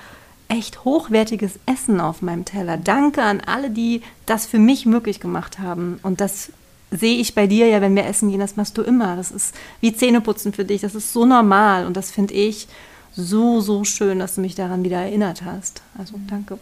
echt 0.49 0.85
hochwertiges 0.85 1.59
Essen 1.67 2.01
auf 2.01 2.23
meinem 2.23 2.45
Teller. 2.45 2.77
Danke 2.77 3.23
an 3.23 3.41
alle, 3.41 3.71
die 3.71 4.03
das 4.27 4.47
für 4.47 4.59
mich 4.59 4.87
möglich 4.87 5.19
gemacht 5.19 5.59
haben. 5.59 5.99
Und 6.03 6.21
das 6.21 6.53
sehe 6.97 7.19
ich 7.19 7.35
bei 7.35 7.47
dir 7.47 7.67
ja, 7.69 7.81
wenn 7.81 7.97
wir 7.97 8.07
essen 8.07 8.31
gehen, 8.31 8.41
das 8.41 8.57
machst 8.57 8.79
du 8.79 8.83
immer. 8.83 9.17
Das 9.17 9.31
ist 9.31 9.55
wie 9.81 9.95
Zähneputzen 9.95 10.53
für 10.53 10.65
dich. 10.65 10.81
Das 10.81 10.95
ist 10.95 11.13
so 11.13 11.27
normal 11.27 11.87
und 11.87 11.97
das 11.97 12.11
finde 12.11 12.35
ich 12.35 12.69
so, 13.17 13.61
so 13.61 13.85
schön, 13.85 14.19
dass 14.19 14.35
du 14.35 14.41
mich 14.41 14.55
daran 14.55 14.85
wieder 14.85 14.99
erinnert 14.99 15.43
hast. 15.45 15.83
Also 15.97 16.15
danke. 16.29 16.59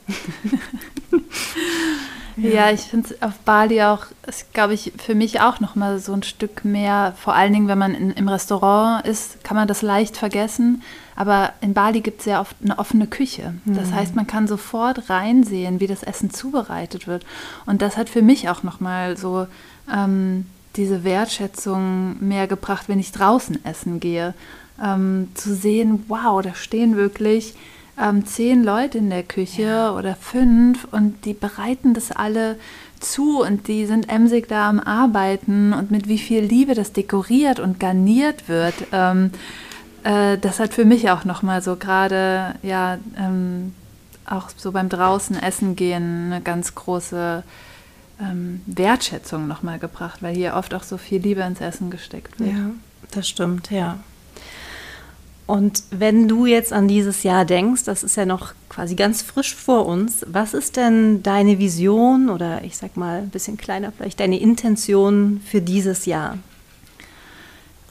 ja. 2.37 2.51
ja, 2.51 2.71
ich 2.71 2.83
finde 2.83 3.15
es 3.15 3.23
auf 3.23 3.39
Bali 3.39 3.83
auch, 3.83 4.07
ist, 4.27 4.53
glaube 4.53 4.75
ich, 4.75 4.93
für 4.99 5.15
mich 5.15 5.41
auch 5.41 5.61
nochmal 5.61 5.99
so 5.99 6.13
ein 6.13 6.23
Stück 6.23 6.65
mehr, 6.65 7.15
vor 7.19 7.35
allen 7.35 7.53
Dingen, 7.53 7.69
wenn 7.69 7.79
man 7.79 7.95
in, 7.95 8.11
im 8.11 8.29
Restaurant 8.29 9.07
ist, 9.07 9.43
kann 9.45 9.57
man 9.57 9.67
das 9.67 9.81
leicht 9.83 10.17
vergessen. 10.17 10.83
Aber 11.17 11.53
in 11.61 11.75
Bali 11.75 12.01
gibt 12.01 12.21
es 12.21 12.27
ja 12.27 12.41
oft 12.41 12.57
eine 12.63 12.79
offene 12.79 13.07
Küche. 13.07 13.55
Das 13.65 13.91
mhm. 13.91 13.95
heißt, 13.95 14.15
man 14.15 14.27
kann 14.27 14.47
sofort 14.47 15.11
reinsehen, 15.11 15.81
wie 15.81 15.87
das 15.87 16.03
Essen 16.03 16.31
zubereitet 16.31 17.07
wird. 17.07 17.25
Und 17.67 17.83
das 17.83 17.97
hat 17.97 18.09
für 18.09 18.23
mich 18.23 18.49
auch 18.49 18.63
nochmal 18.63 19.17
so 19.17 19.47
ähm, 19.93 20.47
diese 20.77 21.05
Wertschätzung 21.05 22.17
mehr 22.27 22.47
gebracht, 22.47 22.89
wenn 22.89 22.99
ich 22.99 23.13
draußen 23.13 23.65
essen 23.65 24.01
gehe. 24.01 24.35
Ähm, 24.83 25.29
zu 25.35 25.55
sehen, 25.55 26.05
wow, 26.09 26.43
da 26.43 26.55
stehen 26.55 26.97
wirklich 26.97 27.55
ähm, 28.01 28.27
zehn 28.27 28.65
Leute 28.65 28.99
in 28.99 29.11
der 29.11 29.23
Küche 29.23 29.63
ja. 29.63 29.93
oder 29.93 30.17
fünf 30.17 30.89
und 30.91 31.25
die 31.25 31.35
bereiten 31.35 31.95
das 31.95 32.11
alle 32.11 32.57
zu 33.01 33.41
und 33.41 33.69
die 33.69 33.87
sind 33.87 34.09
emsig 34.09 34.49
da 34.49 34.69
am 34.69 34.81
Arbeiten 34.81 35.73
und 35.73 35.91
mit 35.91 36.09
wie 36.09 36.19
viel 36.19 36.43
Liebe 36.43 36.75
das 36.75 36.93
dekoriert 36.93 37.61
und 37.61 37.81
garniert 37.81 38.49
wird. 38.49 38.75
Ähm, 38.93 39.31
äh, 40.05 40.39
das 40.39 40.61
hat 40.61 40.73
für 40.73 40.85
mich 40.85 41.11
auch 41.11 41.25
nochmal 41.25 41.63
so 41.63 41.77
gerade, 41.77 42.55
ja, 42.63 42.99
ähm, 43.19 43.75
auch 44.25 44.51
so 44.57 44.73
beim 44.73 44.89
draußen 44.89 45.41
essen 45.41 45.77
gehen 45.77 46.33
eine 46.33 46.41
ganz 46.41 46.75
große 46.75 47.43
ähm, 48.21 48.63
Wertschätzung 48.67 49.49
nochmal 49.49 49.79
gebracht, 49.79 50.23
weil 50.23 50.35
hier 50.35 50.55
oft 50.55 50.75
auch 50.75 50.85
so 50.85 50.97
viel 50.97 51.21
Liebe 51.21 51.43
ins 51.43 51.61
Essen 51.61 51.91
gesteckt 51.91 52.39
wird. 52.39 52.51
Ja, 52.51 52.71
das 53.11 53.29
stimmt, 53.29 53.71
ja. 53.71 53.99
Und 55.47 55.83
wenn 55.91 56.29
du 56.29 56.47
jetzt 56.47 56.73
an 56.73 56.89
dieses 56.89 57.25
Jahr 57.25 57.45
denkst, 57.45 57.85
das 57.85 58.03
ist 58.03 58.17
ja 58.17 58.25
noch 58.25 58.55
quasi 58.69 58.95
ganz 58.95 59.23
frisch 59.23 59.55
vor 59.55 59.87
uns, 59.87 60.25
was 60.29 60.55
ist 60.55 60.77
denn 60.77 61.23
deine 61.23 61.59
Vision 61.59 62.31
oder 62.31 62.63
ich 62.65 62.77
sag 62.77 62.97
mal 62.97 63.19
ein 63.19 63.31
bisschen 63.31 63.57
kleiner 63.57 63.93
vielleicht 63.93 64.21
deine 64.21 64.39
Intention 64.39 65.43
für 65.45 65.61
dieses 65.61 66.07
Jahr? 66.07 66.39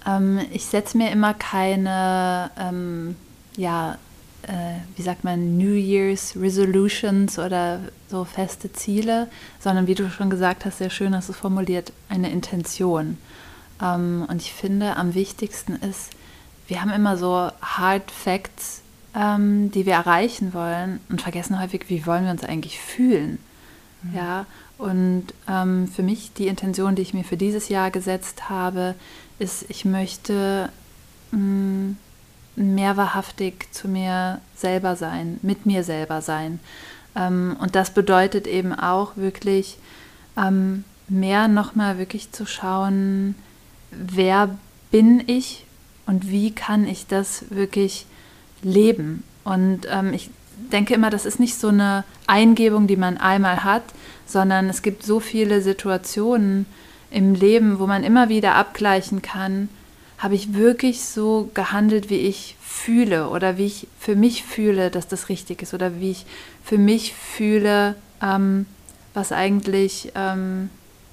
Ähm, 0.07 0.39
ich 0.51 0.65
setze 0.65 0.97
mir 0.97 1.11
immer 1.11 1.33
keine 1.33 2.49
ähm, 2.57 3.15
ja, 3.57 3.97
äh, 4.43 4.79
wie 4.95 5.01
sagt 5.01 5.23
man, 5.23 5.57
New 5.57 5.73
Year's 5.73 6.35
Resolutions 6.35 7.37
oder 7.37 7.81
so 8.09 8.25
feste 8.25 8.71
Ziele, 8.73 9.27
sondern 9.59 9.87
wie 9.87 9.95
du 9.95 10.09
schon 10.09 10.29
gesagt 10.29 10.65
hast, 10.65 10.79
sehr 10.79 10.89
schön 10.89 11.15
hast 11.15 11.29
du 11.29 11.33
formuliert, 11.33 11.93
eine 12.09 12.31
Intention. 12.31 13.17
Ähm, 13.81 14.25
und 14.27 14.41
ich 14.41 14.53
finde, 14.53 14.95
am 14.95 15.13
wichtigsten 15.13 15.73
ist, 15.75 16.09
wir 16.71 16.81
haben 16.81 16.91
immer 16.91 17.17
so 17.17 17.51
Hard 17.62 18.10
Facts, 18.12 18.79
ähm, 19.13 19.71
die 19.71 19.86
wir 19.86 19.91
erreichen 19.91 20.53
wollen 20.53 21.01
und 21.10 21.21
vergessen 21.21 21.62
häufig, 21.62 21.89
wie 21.89 22.05
wollen 22.05 22.23
wir 22.23 22.31
uns 22.31 22.45
eigentlich 22.45 22.79
fühlen. 22.79 23.39
Mhm. 24.03 24.15
Ja, 24.15 24.45
und 24.77 25.25
ähm, 25.49 25.89
für 25.89 26.01
mich 26.01 26.31
die 26.31 26.47
Intention, 26.47 26.95
die 26.95 27.01
ich 27.01 27.13
mir 27.13 27.25
für 27.25 27.36
dieses 27.36 27.67
Jahr 27.67 27.91
gesetzt 27.91 28.49
habe, 28.49 28.95
ist, 29.38 29.65
ich 29.67 29.84
möchte 29.84 30.69
mh, 31.31 31.39
mm, 31.39 31.97
mehr 32.55 32.95
wahrhaftig 32.95 33.67
zu 33.73 33.89
mir 33.89 34.39
selber 34.55 34.95
sein, 34.95 35.39
mit 35.41 35.65
mir 35.65 35.84
selber 35.84 36.21
sein. 36.21 36.62
Ähm, 37.17 37.57
und 37.60 37.75
das 37.75 37.93
bedeutet 37.93 38.47
eben 38.47 38.73
auch 38.73 39.17
wirklich 39.17 39.77
ähm, 40.38 40.86
mehr 41.10 41.49
nochmal 41.49 41.97
wirklich 41.97 42.31
zu 42.31 42.45
schauen, 42.45 43.36
wer 43.91 44.57
bin 44.89 45.21
ich 45.27 45.65
und 46.05 46.29
wie 46.29 46.51
kann 46.51 46.87
ich 46.87 47.07
das 47.07 47.45
wirklich 47.49 48.05
leben. 48.61 49.23
Und 49.43 49.81
ähm, 49.89 50.13
ich 50.13 50.29
denke 50.71 50.93
immer, 50.93 51.09
das 51.09 51.25
ist 51.25 51.39
nicht 51.39 51.55
so 51.55 51.69
eine 51.69 52.03
Eingebung, 52.27 52.87
die 52.87 52.95
man 52.95 53.17
einmal 53.17 53.63
hat, 53.63 53.83
sondern 54.25 54.69
es 54.69 54.81
gibt 54.81 55.03
so 55.03 55.19
viele 55.19 55.61
Situationen 55.61 56.65
im 57.09 57.33
Leben, 57.33 57.79
wo 57.79 57.87
man 57.87 58.03
immer 58.03 58.29
wieder 58.29 58.55
abgleichen 58.55 59.21
kann, 59.21 59.69
habe 60.17 60.35
ich 60.35 60.53
wirklich 60.53 61.03
so 61.03 61.49
gehandelt, 61.53 62.09
wie 62.09 62.19
ich 62.19 62.55
fühle 62.61 63.29
oder 63.29 63.57
wie 63.57 63.65
ich 63.65 63.87
für 63.99 64.15
mich 64.15 64.43
fühle, 64.43 64.89
dass 64.89 65.07
das 65.07 65.29
richtig 65.29 65.61
ist 65.61 65.73
oder 65.73 65.99
wie 65.99 66.11
ich 66.11 66.25
für 66.63 66.77
mich 66.77 67.13
fühle, 67.13 67.95
ähm, 68.21 68.65
was 69.13 69.31
eigentlich, 69.31 70.11
ähm, 70.15 70.69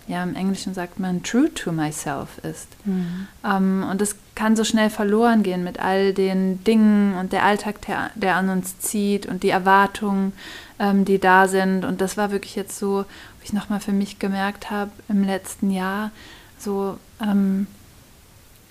ja, 0.06 0.22
im 0.22 0.36
Englischen 0.36 0.72
sagt 0.72 1.00
man 1.00 1.22
true 1.22 1.52
to 1.52 1.72
myself 1.72 2.38
ist. 2.42 2.68
Mhm. 2.84 3.26
Ähm, 3.44 3.86
und 3.90 4.00
das 4.00 4.14
kann 4.38 4.54
so 4.54 4.62
schnell 4.62 4.88
verloren 4.88 5.42
gehen 5.42 5.64
mit 5.64 5.80
all 5.80 6.14
den 6.14 6.62
Dingen 6.62 7.14
und 7.18 7.32
der 7.32 7.44
Alltag, 7.44 7.80
der, 7.82 8.12
der 8.14 8.36
an 8.36 8.50
uns 8.50 8.78
zieht 8.78 9.26
und 9.26 9.42
die 9.42 9.50
Erwartungen, 9.50 10.32
ähm, 10.78 11.04
die 11.04 11.18
da 11.18 11.48
sind. 11.48 11.84
Und 11.84 12.00
das 12.00 12.16
war 12.16 12.30
wirklich 12.30 12.54
jetzt 12.54 12.78
so, 12.78 12.98
wo 12.98 13.42
ich 13.42 13.52
nochmal 13.52 13.80
für 13.80 13.90
mich 13.90 14.20
gemerkt 14.20 14.70
habe 14.70 14.92
im 15.08 15.24
letzten 15.24 15.72
Jahr, 15.72 16.12
so, 16.56 16.98
ähm, 17.20 17.66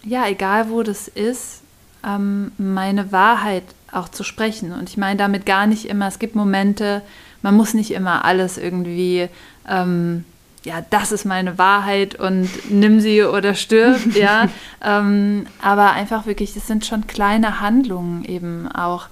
ja, 0.03 0.25
egal 0.27 0.69
wo 0.69 0.83
das 0.83 1.09
ist, 1.09 1.63
ähm, 2.01 2.53
meine 2.57 3.11
Wahrheit 3.11 3.65
auch 3.91 4.07
zu 4.07 4.23
sprechen. 4.23 4.71
Und 4.71 4.87
ich 4.87 4.95
meine 4.95 5.17
damit 5.17 5.45
gar 5.45 5.67
nicht 5.67 5.89
immer, 5.89 6.07
es 6.07 6.19
gibt 6.19 6.35
Momente, 6.35 7.01
man 7.41 7.55
muss 7.55 7.73
nicht 7.73 7.91
immer 7.91 8.23
alles 8.23 8.57
irgendwie, 8.57 9.27
ähm, 9.67 10.23
ja, 10.67 10.83
das 10.89 11.13
ist 11.13 11.23
meine 11.23 11.57
Wahrheit 11.57 12.15
und 12.15 12.49
nimm 12.69 12.99
sie 12.99 13.23
oder 13.23 13.55
stirb, 13.55 13.99
ja. 14.15 14.49
Ähm, 14.83 15.47
aber 15.61 15.91
einfach 15.93 16.25
wirklich, 16.25 16.53
das 16.53 16.67
sind 16.67 16.85
schon 16.85 17.07
kleine 17.07 17.61
Handlungen 17.61 18.25
eben 18.25 18.69
auch, 18.69 19.07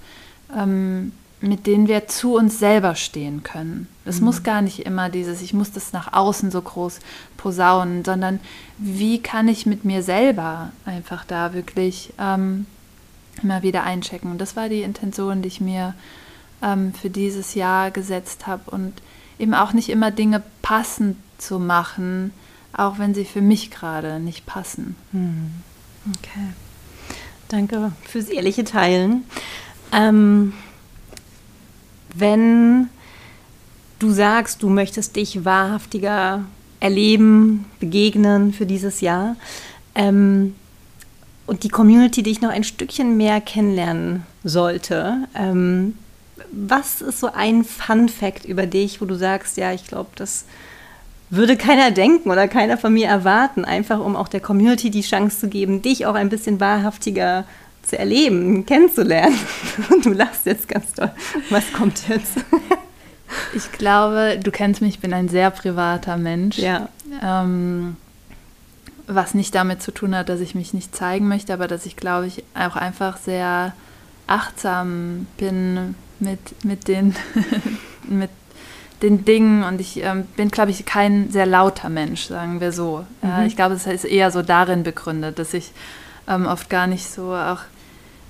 ähm, 0.54 1.12
mit 1.40 1.66
denen 1.66 1.88
wir 1.88 2.08
zu 2.08 2.34
uns 2.34 2.58
selber 2.58 2.94
stehen 2.94 3.42
können. 3.42 3.88
Es 4.04 4.20
mhm. 4.20 4.26
muss 4.26 4.42
gar 4.42 4.60
nicht 4.60 4.80
immer 4.80 5.08
dieses, 5.08 5.40
ich 5.40 5.54
muss 5.54 5.72
das 5.72 5.92
nach 5.92 6.12
außen 6.12 6.50
so 6.50 6.60
groß 6.60 7.00
posaunen, 7.38 8.04
sondern 8.04 8.38
wie 8.76 9.22
kann 9.22 9.48
ich 9.48 9.64
mit 9.64 9.84
mir 9.84 10.02
selber 10.02 10.72
einfach 10.84 11.24
da 11.24 11.54
wirklich 11.54 12.12
ähm, 12.18 12.66
immer 13.42 13.62
wieder 13.62 13.82
einchecken. 13.84 14.30
Und 14.30 14.40
das 14.40 14.56
war 14.56 14.68
die 14.68 14.82
Intention, 14.82 15.40
die 15.40 15.48
ich 15.48 15.60
mir 15.60 15.94
ähm, 16.62 16.92
für 16.92 17.08
dieses 17.10 17.54
Jahr 17.54 17.90
gesetzt 17.90 18.46
habe 18.46 18.70
und 18.70 18.92
eben 19.38 19.54
auch 19.54 19.72
nicht 19.72 19.88
immer 19.88 20.10
Dinge 20.10 20.42
passend 20.62 21.16
zu 21.38 21.58
machen, 21.58 22.32
auch 22.72 22.98
wenn 22.98 23.14
sie 23.14 23.24
für 23.24 23.40
mich 23.40 23.70
gerade 23.70 24.20
nicht 24.20 24.46
passen. 24.46 24.96
Mhm. 25.12 25.52
Okay. 26.18 26.48
Danke 27.48 27.92
fürs 28.04 28.28
ehrliche 28.28 28.64
Teilen. 28.64 29.24
Ähm, 29.92 30.52
wenn 32.14 32.88
du 33.98 34.10
sagst, 34.10 34.62
du 34.62 34.68
möchtest 34.68 35.16
dich 35.16 35.44
wahrhaftiger 35.44 36.44
erleben, 36.80 37.66
begegnen 37.80 38.52
für 38.52 38.66
dieses 38.66 39.00
Jahr 39.00 39.36
ähm, 39.94 40.54
und 41.46 41.62
die 41.62 41.68
Community 41.68 42.22
dich 42.22 42.40
noch 42.40 42.50
ein 42.50 42.64
Stückchen 42.64 43.16
mehr 43.16 43.40
kennenlernen 43.40 44.24
sollte, 44.44 45.28
ähm, 45.34 45.96
was 46.52 47.00
ist 47.00 47.20
so 47.20 47.32
ein 47.32 47.64
Fun 47.64 48.08
Fact 48.08 48.44
über 48.44 48.66
dich, 48.66 49.00
wo 49.00 49.04
du 49.04 49.14
sagst, 49.16 49.56
ja, 49.56 49.72
ich 49.72 49.86
glaube, 49.86 50.10
das 50.16 50.44
würde 51.30 51.56
keiner 51.56 51.90
denken 51.90 52.30
oder 52.30 52.48
keiner 52.48 52.78
von 52.78 52.92
mir 52.92 53.08
erwarten, 53.08 53.64
einfach 53.64 53.98
um 53.98 54.16
auch 54.16 54.28
der 54.28 54.40
Community 54.40 54.90
die 54.90 55.02
Chance 55.02 55.40
zu 55.40 55.48
geben, 55.48 55.82
dich 55.82 56.06
auch 56.06 56.14
ein 56.14 56.28
bisschen 56.28 56.60
wahrhaftiger 56.60 57.44
zu 57.82 57.98
erleben, 57.98 58.66
kennenzulernen. 58.66 59.38
Du 60.02 60.12
lachst 60.12 60.46
jetzt 60.46 60.68
ganz 60.68 60.92
toll. 60.92 61.10
Was 61.50 61.72
kommt 61.72 62.08
jetzt? 62.08 62.34
Ich 63.54 63.72
glaube, 63.72 64.38
du 64.40 64.52
kennst 64.52 64.80
mich, 64.80 64.94
ich 64.94 65.00
bin 65.00 65.12
ein 65.12 65.28
sehr 65.28 65.50
privater 65.50 66.16
Mensch. 66.16 66.58
Ja. 66.58 66.88
Ähm, 67.20 67.96
was 69.08 69.34
nicht 69.34 69.52
damit 69.54 69.82
zu 69.82 69.92
tun 69.92 70.14
hat, 70.14 70.28
dass 70.28 70.38
ich 70.38 70.54
mich 70.54 70.72
nicht 70.72 70.94
zeigen 70.94 71.26
möchte, 71.26 71.52
aber 71.52 71.66
dass 71.66 71.86
ich, 71.86 71.96
glaube 71.96 72.28
ich, 72.28 72.44
auch 72.54 72.76
einfach 72.76 73.16
sehr 73.16 73.74
achtsam 74.28 75.26
bin 75.38 75.96
mit, 76.20 76.64
mit, 76.64 76.86
den, 76.86 77.16
mit 78.08 78.30
den 79.02 79.24
Dingen 79.24 79.62
und 79.62 79.80
ich 79.80 80.02
ähm, 80.02 80.24
bin, 80.36 80.50
glaube 80.50 80.70
ich, 80.70 80.84
kein 80.86 81.30
sehr 81.30 81.46
lauter 81.46 81.88
Mensch, 81.88 82.26
sagen 82.26 82.60
wir 82.60 82.72
so. 82.72 83.04
Mhm. 83.22 83.28
Ja, 83.28 83.44
ich 83.44 83.56
glaube, 83.56 83.74
es 83.74 83.86
ist 83.86 84.04
eher 84.04 84.30
so 84.30 84.42
darin 84.42 84.82
begründet, 84.82 85.38
dass 85.38 85.52
ich 85.54 85.72
ähm, 86.28 86.46
oft 86.46 86.70
gar 86.70 86.86
nicht 86.86 87.10
so 87.10 87.34
auch 87.34 87.60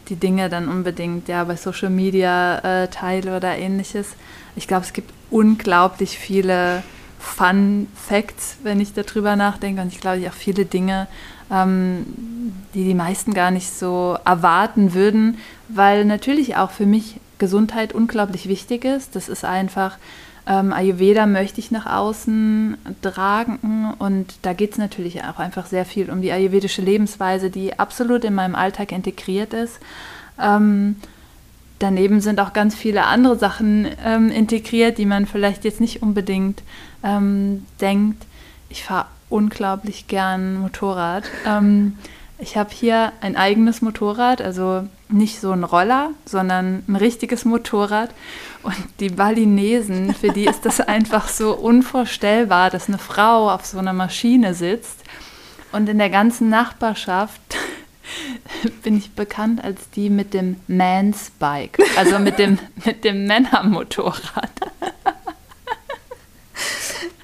die 0.09 0.16
Dinge 0.16 0.48
dann 0.48 0.68
unbedingt 0.68 1.29
ja 1.29 1.44
bei 1.44 1.57
Social 1.57 1.90
Media 1.90 2.59
äh, 2.59 2.88
teile 2.88 3.37
oder 3.37 3.57
ähnliches. 3.57 4.09
Ich 4.55 4.68
glaube, 4.68 4.85
es 4.85 4.92
gibt 4.92 5.12
unglaublich 5.31 6.18
viele 6.18 6.83
Fun 7.18 7.88
Facts, 7.94 8.57
wenn 8.62 8.81
ich 8.81 8.92
darüber 8.94 9.37
nachdenke. 9.37 9.83
Und 9.83 9.92
ich 9.92 10.00
glaube, 10.00 10.26
auch 10.29 10.33
viele 10.33 10.64
Dinge, 10.64 11.09
ähm, 11.50 12.07
die 12.74 12.85
die 12.85 12.94
meisten 12.94 13.35
gar 13.35 13.50
nicht 13.50 13.72
so 13.72 14.16
erwarten 14.24 14.94
würden, 14.94 15.38
weil 15.68 16.05
natürlich 16.05 16.57
auch 16.57 16.70
für 16.70 16.87
mich 16.87 17.20
Gesundheit 17.38 17.92
unglaublich 17.92 18.48
wichtig 18.48 18.85
ist. 18.85 19.16
Das 19.16 19.29
ist 19.29 19.44
einfach, 19.44 19.98
ähm, 20.46 20.72
Ayurveda 20.72 21.26
möchte 21.26 21.61
ich 21.61 21.70
nach 21.70 21.87
außen 21.87 22.76
tragen 23.02 23.94
und 23.98 24.35
da 24.42 24.52
geht 24.52 24.72
es 24.72 24.78
natürlich 24.78 25.24
auch 25.24 25.38
einfach 25.38 25.66
sehr 25.66 25.85
viel 25.85 26.11
um 26.11 26.22
die 26.22 26.30
ayurvedische 26.30 26.82
Lebensweise, 26.82 27.50
die 27.50 27.78
absolut 27.78 28.24
in 28.24 28.35
meinem 28.35 28.54
Alltag 28.54 28.92
integriert 28.92 29.52
ist. 29.52 29.80
Ähm, 30.40 30.96
daneben 31.80 32.20
sind 32.20 32.38
auch 32.40 32.52
ganz 32.52 32.76
viele 32.76 33.04
andere 33.06 33.37
Sachen 33.37 33.88
ähm, 34.04 34.30
integriert, 34.30 34.98
die 34.98 35.06
man 35.06 35.26
vielleicht 35.26 35.64
jetzt 35.64 35.80
nicht 35.80 36.02
unbedingt 36.02 36.62
ähm, 37.02 37.66
denkt. 37.80 38.24
Ich 38.68 38.85
fahre 38.85 39.06
unglaublich 39.28 40.06
gern 40.06 40.61
Motorrad. 40.61 41.24
Ähm, 41.44 41.98
ich 42.38 42.56
habe 42.56 42.70
hier 42.72 43.12
ein 43.20 43.35
eigenes 43.35 43.82
Motorrad, 43.82 44.40
also 44.40 44.85
nicht 45.08 45.40
so 45.40 45.52
ein 45.52 45.64
Roller, 45.64 46.10
sondern 46.24 46.82
ein 46.88 46.96
richtiges 46.96 47.44
Motorrad. 47.44 48.10
Und 48.62 48.76
die 49.00 49.10
Balinesen, 49.10 50.14
für 50.14 50.30
die 50.30 50.46
ist 50.46 50.66
das 50.66 50.80
einfach 50.88 51.28
so 51.28 51.54
unvorstellbar, 51.54 52.70
dass 52.70 52.88
eine 52.88 52.98
Frau 52.98 53.50
auf 53.50 53.64
so 53.64 53.78
einer 53.78 53.92
Maschine 53.92 54.54
sitzt. 54.54 55.04
Und 55.72 55.88
in 55.88 55.98
der 55.98 56.10
ganzen 56.10 56.48
Nachbarschaft 56.48 57.56
bin 58.82 58.96
ich 58.96 59.12
bekannt 59.12 59.62
als 59.62 59.90
die 59.90 60.10
mit 60.10 60.34
dem 60.34 60.56
Man's 60.68 61.30
Bike, 61.38 61.78
also 61.96 62.18
mit 62.18 62.38
dem, 62.38 62.58
mit 62.84 63.04
dem 63.04 63.26
Männermotorrad. 63.26 64.50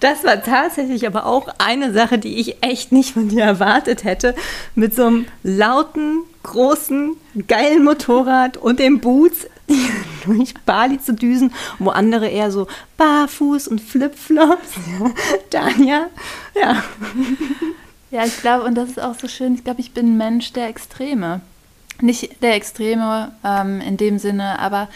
Das 0.02 0.24
war 0.24 0.42
tatsächlich 0.42 1.06
aber 1.06 1.26
auch 1.26 1.46
eine 1.58 1.92
Sache, 1.92 2.18
die 2.18 2.40
ich 2.40 2.60
echt 2.60 2.90
nicht 2.90 3.12
von 3.12 3.28
dir 3.28 3.44
erwartet 3.44 4.02
hätte. 4.02 4.34
Mit 4.74 4.96
so 4.96 5.06
einem 5.06 5.26
lauten, 5.44 6.24
großen, 6.42 7.16
geilen 7.46 7.84
Motorrad 7.84 8.56
und 8.56 8.80
dem 8.80 8.98
Boots 8.98 9.46
durch 10.24 10.54
Bali 10.66 11.00
zu 11.00 11.14
düsen, 11.14 11.54
wo 11.78 11.90
andere 11.90 12.26
eher 12.26 12.50
so 12.50 12.66
barfuß 12.96 13.68
und 13.68 13.80
Flipflops. 13.80 14.72
Danja, 15.50 16.08
ja. 16.60 16.82
Ja, 18.10 18.24
ich 18.24 18.40
glaube, 18.40 18.64
und 18.64 18.74
das 18.74 18.88
ist 18.88 19.00
auch 19.00 19.14
so 19.14 19.28
schön, 19.28 19.54
ich 19.54 19.62
glaube, 19.62 19.82
ich 19.82 19.94
bin 19.94 20.06
ein 20.06 20.16
Mensch 20.16 20.52
der 20.52 20.66
Extreme. 20.66 21.42
Nicht 22.00 22.42
der 22.42 22.56
Extreme 22.56 23.36
ähm, 23.44 23.80
in 23.80 23.98
dem 23.98 24.18
Sinne, 24.18 24.58
aber 24.58 24.88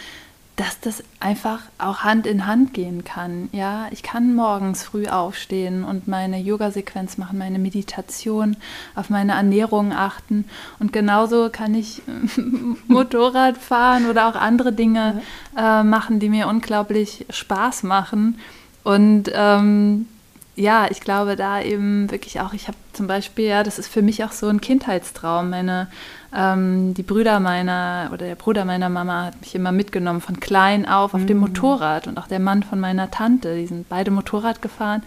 dass 0.57 0.79
das 0.79 1.03
einfach 1.19 1.59
auch 1.77 1.99
Hand 1.99 2.25
in 2.25 2.47
Hand 2.47 2.73
gehen 2.73 3.03
kann. 3.03 3.47
Ja, 3.51 3.87
ich 3.91 4.01
kann 4.01 4.33
morgens 4.33 4.83
früh 4.83 5.05
aufstehen 5.05 5.83
und 5.83 6.07
meine 6.07 6.39
Yoga-Sequenz 6.39 7.19
machen, 7.19 7.37
meine 7.37 7.59
Meditation, 7.59 8.57
auf 8.95 9.11
meine 9.11 9.33
Ernährung 9.33 9.93
achten 9.93 10.45
und 10.79 10.91
genauso 10.91 11.49
kann 11.51 11.75
ich 11.75 12.01
Motorrad 12.87 13.55
fahren 13.57 14.09
oder 14.09 14.27
auch 14.27 14.35
andere 14.35 14.73
Dinge 14.73 15.21
äh, 15.55 15.83
machen, 15.83 16.19
die 16.19 16.29
mir 16.29 16.47
unglaublich 16.47 17.27
Spaß 17.29 17.83
machen. 17.83 18.39
Und 18.83 19.31
ähm, 19.35 20.07
ja, 20.55 20.87
ich 20.89 21.01
glaube 21.01 21.35
da 21.35 21.61
eben 21.61 22.09
wirklich 22.09 22.41
auch, 22.41 22.53
ich 22.53 22.67
habe 22.67 22.77
zum 22.93 23.05
Beispiel, 23.05 23.45
ja, 23.45 23.61
das 23.61 23.77
ist 23.77 23.89
für 23.89 24.01
mich 24.01 24.23
auch 24.23 24.31
so 24.31 24.47
ein 24.47 24.59
Kindheitstraum. 24.59 25.51
Meine, 25.51 25.87
ähm, 26.35 26.93
die 26.93 27.03
Brüder 27.03 27.39
meiner 27.39 28.09
oder 28.11 28.25
der 28.25 28.35
Bruder 28.35 28.65
meiner 28.65 28.89
Mama 28.89 29.25
hat 29.25 29.41
mich 29.41 29.55
immer 29.55 29.71
mitgenommen 29.71 30.21
von 30.21 30.39
klein 30.39 30.85
auf 30.87 31.13
auf 31.13 31.21
mhm. 31.21 31.27
dem 31.27 31.37
Motorrad 31.37 32.07
und 32.07 32.17
auch 32.17 32.27
der 32.27 32.39
Mann 32.39 32.63
von 32.63 32.79
meiner 32.79 33.09
Tante, 33.11 33.55
die 33.55 33.67
sind 33.67 33.87
beide 33.89 34.11
Motorrad 34.11 34.61
gefahren. 34.61 35.03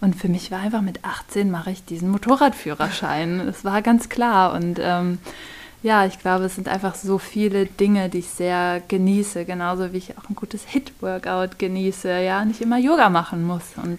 Und 0.00 0.16
für 0.16 0.28
mich 0.28 0.50
war 0.50 0.60
einfach 0.60 0.80
mit 0.80 1.04
18 1.04 1.50
mache 1.50 1.70
ich 1.70 1.84
diesen 1.84 2.10
Motorradführerschein. 2.10 3.42
Das 3.46 3.64
war 3.64 3.82
ganz 3.82 4.08
klar 4.08 4.52
und 4.54 4.78
ähm, 4.80 5.18
ja, 5.82 6.06
ich 6.06 6.18
glaube, 6.20 6.44
es 6.44 6.54
sind 6.54 6.68
einfach 6.68 6.94
so 6.94 7.18
viele 7.18 7.66
Dinge, 7.66 8.08
die 8.08 8.18
ich 8.18 8.28
sehr 8.28 8.80
genieße, 8.86 9.44
genauso 9.44 9.92
wie 9.92 9.98
ich 9.98 10.16
auch 10.16 10.28
ein 10.30 10.36
gutes 10.36 10.64
Hit-Workout 10.64 11.58
genieße, 11.58 12.20
ja, 12.20 12.44
nicht 12.44 12.60
immer 12.60 12.78
Yoga 12.78 13.10
machen 13.10 13.44
muss 13.44 13.64
und 13.82 13.98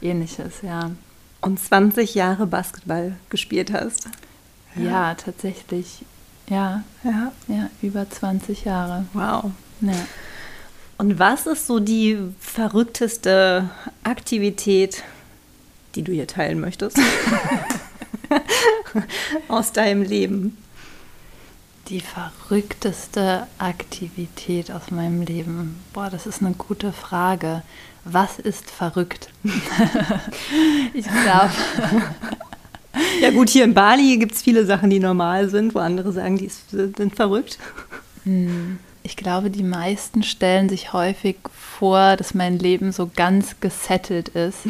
ähnliches, 0.00 0.62
ja. 0.62 0.92
Und 1.40 1.58
20 1.58 2.14
Jahre 2.14 2.46
Basketball 2.46 3.16
gespielt 3.30 3.72
hast. 3.72 4.08
Ja, 4.76 4.82
ja 4.82 5.14
tatsächlich. 5.14 6.04
Ja, 6.48 6.82
ja, 7.02 7.32
ja, 7.48 7.70
über 7.80 8.08
20 8.08 8.64
Jahre. 8.64 9.06
Wow. 9.12 9.52
Ja. 9.80 9.92
Und 10.98 11.18
was 11.18 11.46
ist 11.46 11.66
so 11.66 11.80
die 11.80 12.18
verrückteste 12.38 13.70
Aktivität, 14.04 15.02
die 15.94 16.02
du 16.02 16.12
hier 16.12 16.26
teilen 16.26 16.60
möchtest? 16.60 16.98
Aus 19.48 19.72
deinem 19.72 20.02
Leben? 20.02 20.56
Die 21.88 22.00
verrückteste 22.00 23.46
Aktivität 23.58 24.70
aus 24.70 24.90
meinem 24.90 25.20
Leben. 25.20 25.82
Boah, 25.92 26.08
das 26.08 26.26
ist 26.26 26.40
eine 26.40 26.54
gute 26.54 26.92
Frage. 26.92 27.62
Was 28.04 28.38
ist 28.38 28.70
verrückt? 28.70 29.28
ich 30.94 31.04
glaube. 31.04 31.52
Ja 33.20 33.30
gut, 33.30 33.48
hier 33.48 33.64
in 33.64 33.74
Bali 33.74 34.18
gibt 34.18 34.34
es 34.34 34.42
viele 34.42 34.66
Sachen, 34.66 34.90
die 34.90 35.00
normal 35.00 35.48
sind, 35.48 35.74
wo 35.74 35.78
andere 35.78 36.12
sagen, 36.12 36.38
die 36.38 36.50
sind 36.70 37.16
verrückt. 37.16 37.58
Hm. 38.24 38.78
Ich 39.02 39.16
glaube, 39.16 39.50
die 39.50 39.62
meisten 39.62 40.22
stellen 40.22 40.68
sich 40.68 40.92
häufig 40.92 41.36
vor, 41.52 42.16
dass 42.16 42.34
mein 42.34 42.58
Leben 42.58 42.92
so 42.92 43.10
ganz 43.14 43.60
gesettelt 43.60 44.30
ist. 44.30 44.60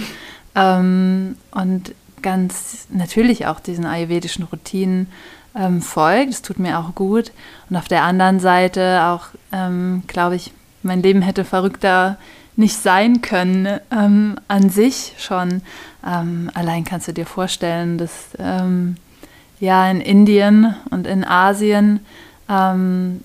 Ähm, 0.57 1.35
und 1.51 1.97
ganz 2.23 2.87
natürlich 2.89 3.47
auch 3.47 3.59
diesen 3.59 3.87
ayurvedischen 3.87 4.45
Routinen 4.45 5.09
ähm, 5.57 5.83
folgt. 5.83 6.31
Das 6.31 6.43
tut 6.43 6.61
mir 6.61 6.79
auch 6.79 6.95
gut. 6.95 7.33
Und 7.69 7.77
auf 7.77 7.89
der 7.89 8.05
anderen 8.05 8.39
Seite 8.41 9.03
auch, 9.03 9.27
ähm, 9.53 10.05
glaube 10.07 10.37
ich, 10.37 10.53
mein 10.83 11.03
Leben 11.03 11.23
hätte 11.23 11.45
verrückter 11.45 12.19
nicht 12.57 12.77
sein 12.77 13.21
können 13.21 13.81
ähm, 13.91 14.37
an 14.49 14.71
sich 14.71 15.15
schon. 15.19 15.63
Ähm, 16.07 16.51
allein 16.55 16.85
kannst 16.85 17.09
du 17.09 17.13
dir 17.13 17.27
vorstellen, 17.27 17.99
dass 17.99 18.29
ähm, 18.39 18.97
ja 19.61 19.91
in 19.91 20.01
Indien 20.01 20.75
und 20.91 21.07
in 21.07 21.25
Asien 21.25 22.01
ähm, 22.49 23.21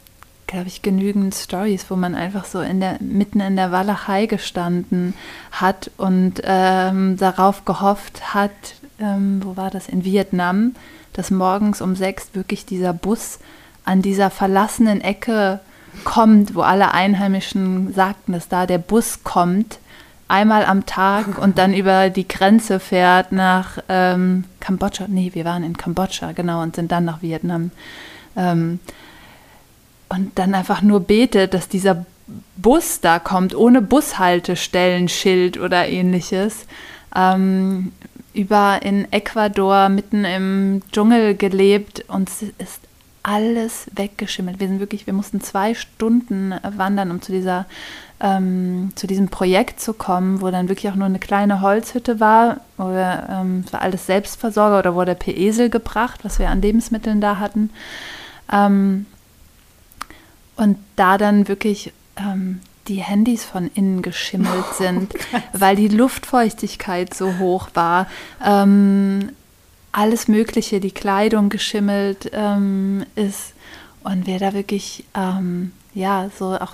glaube 0.50 0.68
ich, 0.68 0.82
genügend 0.82 1.36
Stories, 1.36 1.86
wo 1.90 1.96
man 1.96 2.16
einfach 2.16 2.44
so 2.44 2.60
in 2.60 2.80
der, 2.80 2.98
mitten 3.02 3.40
in 3.40 3.56
der 3.56 3.72
Walachei 3.72 4.26
gestanden 4.26 5.14
hat 5.52 5.92
und 5.98 6.42
ähm, 6.44 7.18
darauf 7.18 7.66
gehofft 7.66 8.34
hat, 8.34 8.52
ähm, 9.00 9.42
wo 9.44 9.56
war 9.56 9.70
das, 9.70 9.88
in 9.88 10.04
Vietnam, 10.04 10.74
dass 11.14 11.30
morgens 11.30 11.82
um 11.82 11.96
sechs 11.96 12.30
wirklich 12.34 12.66
dieser 12.66 12.94
Bus 12.94 13.40
an 13.86 14.02
dieser 14.02 14.32
verlassenen 14.32 15.02
Ecke 15.02 15.60
kommt, 16.00 16.56
wo 16.56 16.62
alle 16.62 16.94
Einheimischen 16.94 17.94
sagten, 17.94 18.34
dass 18.34 18.48
da 18.48 18.66
der 18.66 18.78
Bus 18.78 19.24
kommt, 19.24 19.80
einmal 20.28 20.66
am 20.66 20.86
Tag 20.86 21.38
und 21.38 21.58
dann 21.58 21.74
über 21.74 22.10
die 22.10 22.28
Grenze 22.28 22.80
fährt 22.80 23.32
nach 23.32 23.80
ähm, 23.90 24.46
Kambodscha. 24.60 25.06
Nee, 25.08 25.32
wir 25.34 25.46
waren 25.46 25.64
in 25.64 25.76
Kambodscha, 25.76 26.32
genau, 26.32 26.62
und 26.62 26.76
sind 26.76 26.92
dann 26.92 27.06
nach 27.06 27.22
Vietnam. 27.22 27.72
Ähm, 28.36 28.80
und 30.08 30.38
dann 30.40 30.54
einfach 30.54 30.82
nur 30.82 31.02
betet, 31.02 31.54
dass 31.54 31.68
dieser 31.68 32.06
Bus 32.58 33.02
da 33.02 33.20
kommt, 33.20 33.56
ohne 33.56 33.82
Bushaltestellenschild 33.82 35.60
oder 35.60 35.88
ähnliches. 35.88 36.68
Ähm, 37.16 37.92
über 38.34 38.82
in 38.84 39.12
Ecuador 39.12 39.90
mitten 39.90 40.26
im 40.26 40.82
Dschungel 40.92 41.36
gelebt 41.36 42.06
und 42.08 42.30
es 42.30 42.42
ist 42.42 42.82
alles 43.30 43.86
weggeschimmelt. 43.94 44.60
Wir 44.60 44.68
sind 44.68 44.80
wirklich, 44.80 45.06
wir 45.06 45.14
mussten 45.14 45.40
zwei 45.40 45.76
Stunden 45.76 46.56
wandern, 46.64 47.12
um 47.12 47.22
zu 47.22 47.32
dieser 47.32 47.68
ähm, 48.22 48.92
zu 48.96 49.08
diesem 49.08 49.30
Projekt 49.30 49.80
zu 49.80 49.94
kommen, 49.94 50.42
wo 50.42 50.50
dann 50.52 50.68
wirklich 50.68 50.92
auch 50.92 50.96
nur 50.96 51.06
eine 51.06 51.20
kleine 51.20 51.62
Holzhütte 51.62 52.20
war, 52.20 52.58
wo 52.78 52.88
wir, 52.90 53.28
ähm, 53.30 53.64
war 53.72 53.82
alles 53.82 54.08
Selbstversorger 54.08 54.80
oder 54.80 54.96
wurde 54.96 55.16
per 55.16 55.38
Esel 55.38 55.70
gebracht, 55.70 56.20
was 56.24 56.40
wir 56.40 56.50
an 56.50 56.62
Lebensmitteln 56.62 57.22
da 57.22 57.38
hatten. 57.38 57.70
Ähm, 58.52 59.06
und 60.58 60.78
da 60.98 61.18
dann 61.18 61.48
wirklich 61.48 61.94
ähm, 62.18 62.60
die 62.90 62.98
Handys 62.98 63.46
von 63.46 63.72
innen 63.74 64.02
geschimmelt 64.02 64.66
oh, 64.72 64.74
sind, 64.74 65.14
oh, 65.34 65.38
weil 65.54 65.78
die 65.78 65.88
Luftfeuchtigkeit 65.88 67.14
so 67.14 67.38
hoch 67.38 67.70
war. 67.74 68.08
Ähm, 68.44 69.30
alles 69.92 70.28
Mögliche, 70.28 70.80
die 70.80 70.92
Kleidung 70.92 71.50
geschimmelt 71.50 72.30
ähm, 72.34 73.06
ist 73.16 73.54
und 74.04 74.28
wir 74.28 74.40
da 74.40 74.54
wirklich, 74.54 75.06
ähm, 75.16 75.72
ja, 75.94 76.30
so 76.38 76.56
auch 76.56 76.74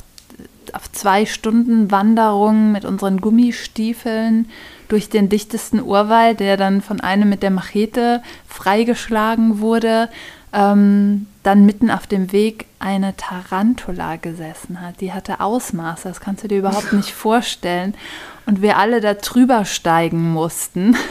auf 0.74 0.92
zwei 0.92 1.26
Stunden 1.26 1.92
Wanderung 1.92 2.72
mit 2.72 2.86
unseren 2.86 3.22
Gummistiefeln 3.22 4.50
durch 4.88 5.10
den 5.10 5.30
dichtesten 5.30 5.82
Urwald, 5.82 6.40
der 6.40 6.58
dann 6.58 6.82
von 6.82 7.02
einem 7.02 7.30
mit 7.30 7.44
der 7.44 7.52
Machete 7.52 8.22
freigeschlagen 8.48 9.60
wurde, 9.60 10.10
ähm, 10.54 11.28
dann 11.44 11.66
mitten 11.66 11.92
auf 11.92 12.08
dem 12.08 12.32
Weg 12.32 12.66
eine 12.80 13.16
Tarantula 13.16 14.16
gesessen 14.16 14.82
hat. 14.82 15.02
Die 15.02 15.14
hatte 15.14 15.40
Ausmaße, 15.40 16.08
das 16.08 16.20
kannst 16.20 16.44
du 16.44 16.48
dir 16.48 16.60
überhaupt 16.60 16.94
nicht 16.94 17.12
vorstellen. 17.14 17.94
Und 18.46 18.62
wir 18.62 18.78
alle 18.78 19.02
da 19.02 19.16
drüber 19.16 19.66
steigen 19.66 20.32
mussten. 20.32 20.96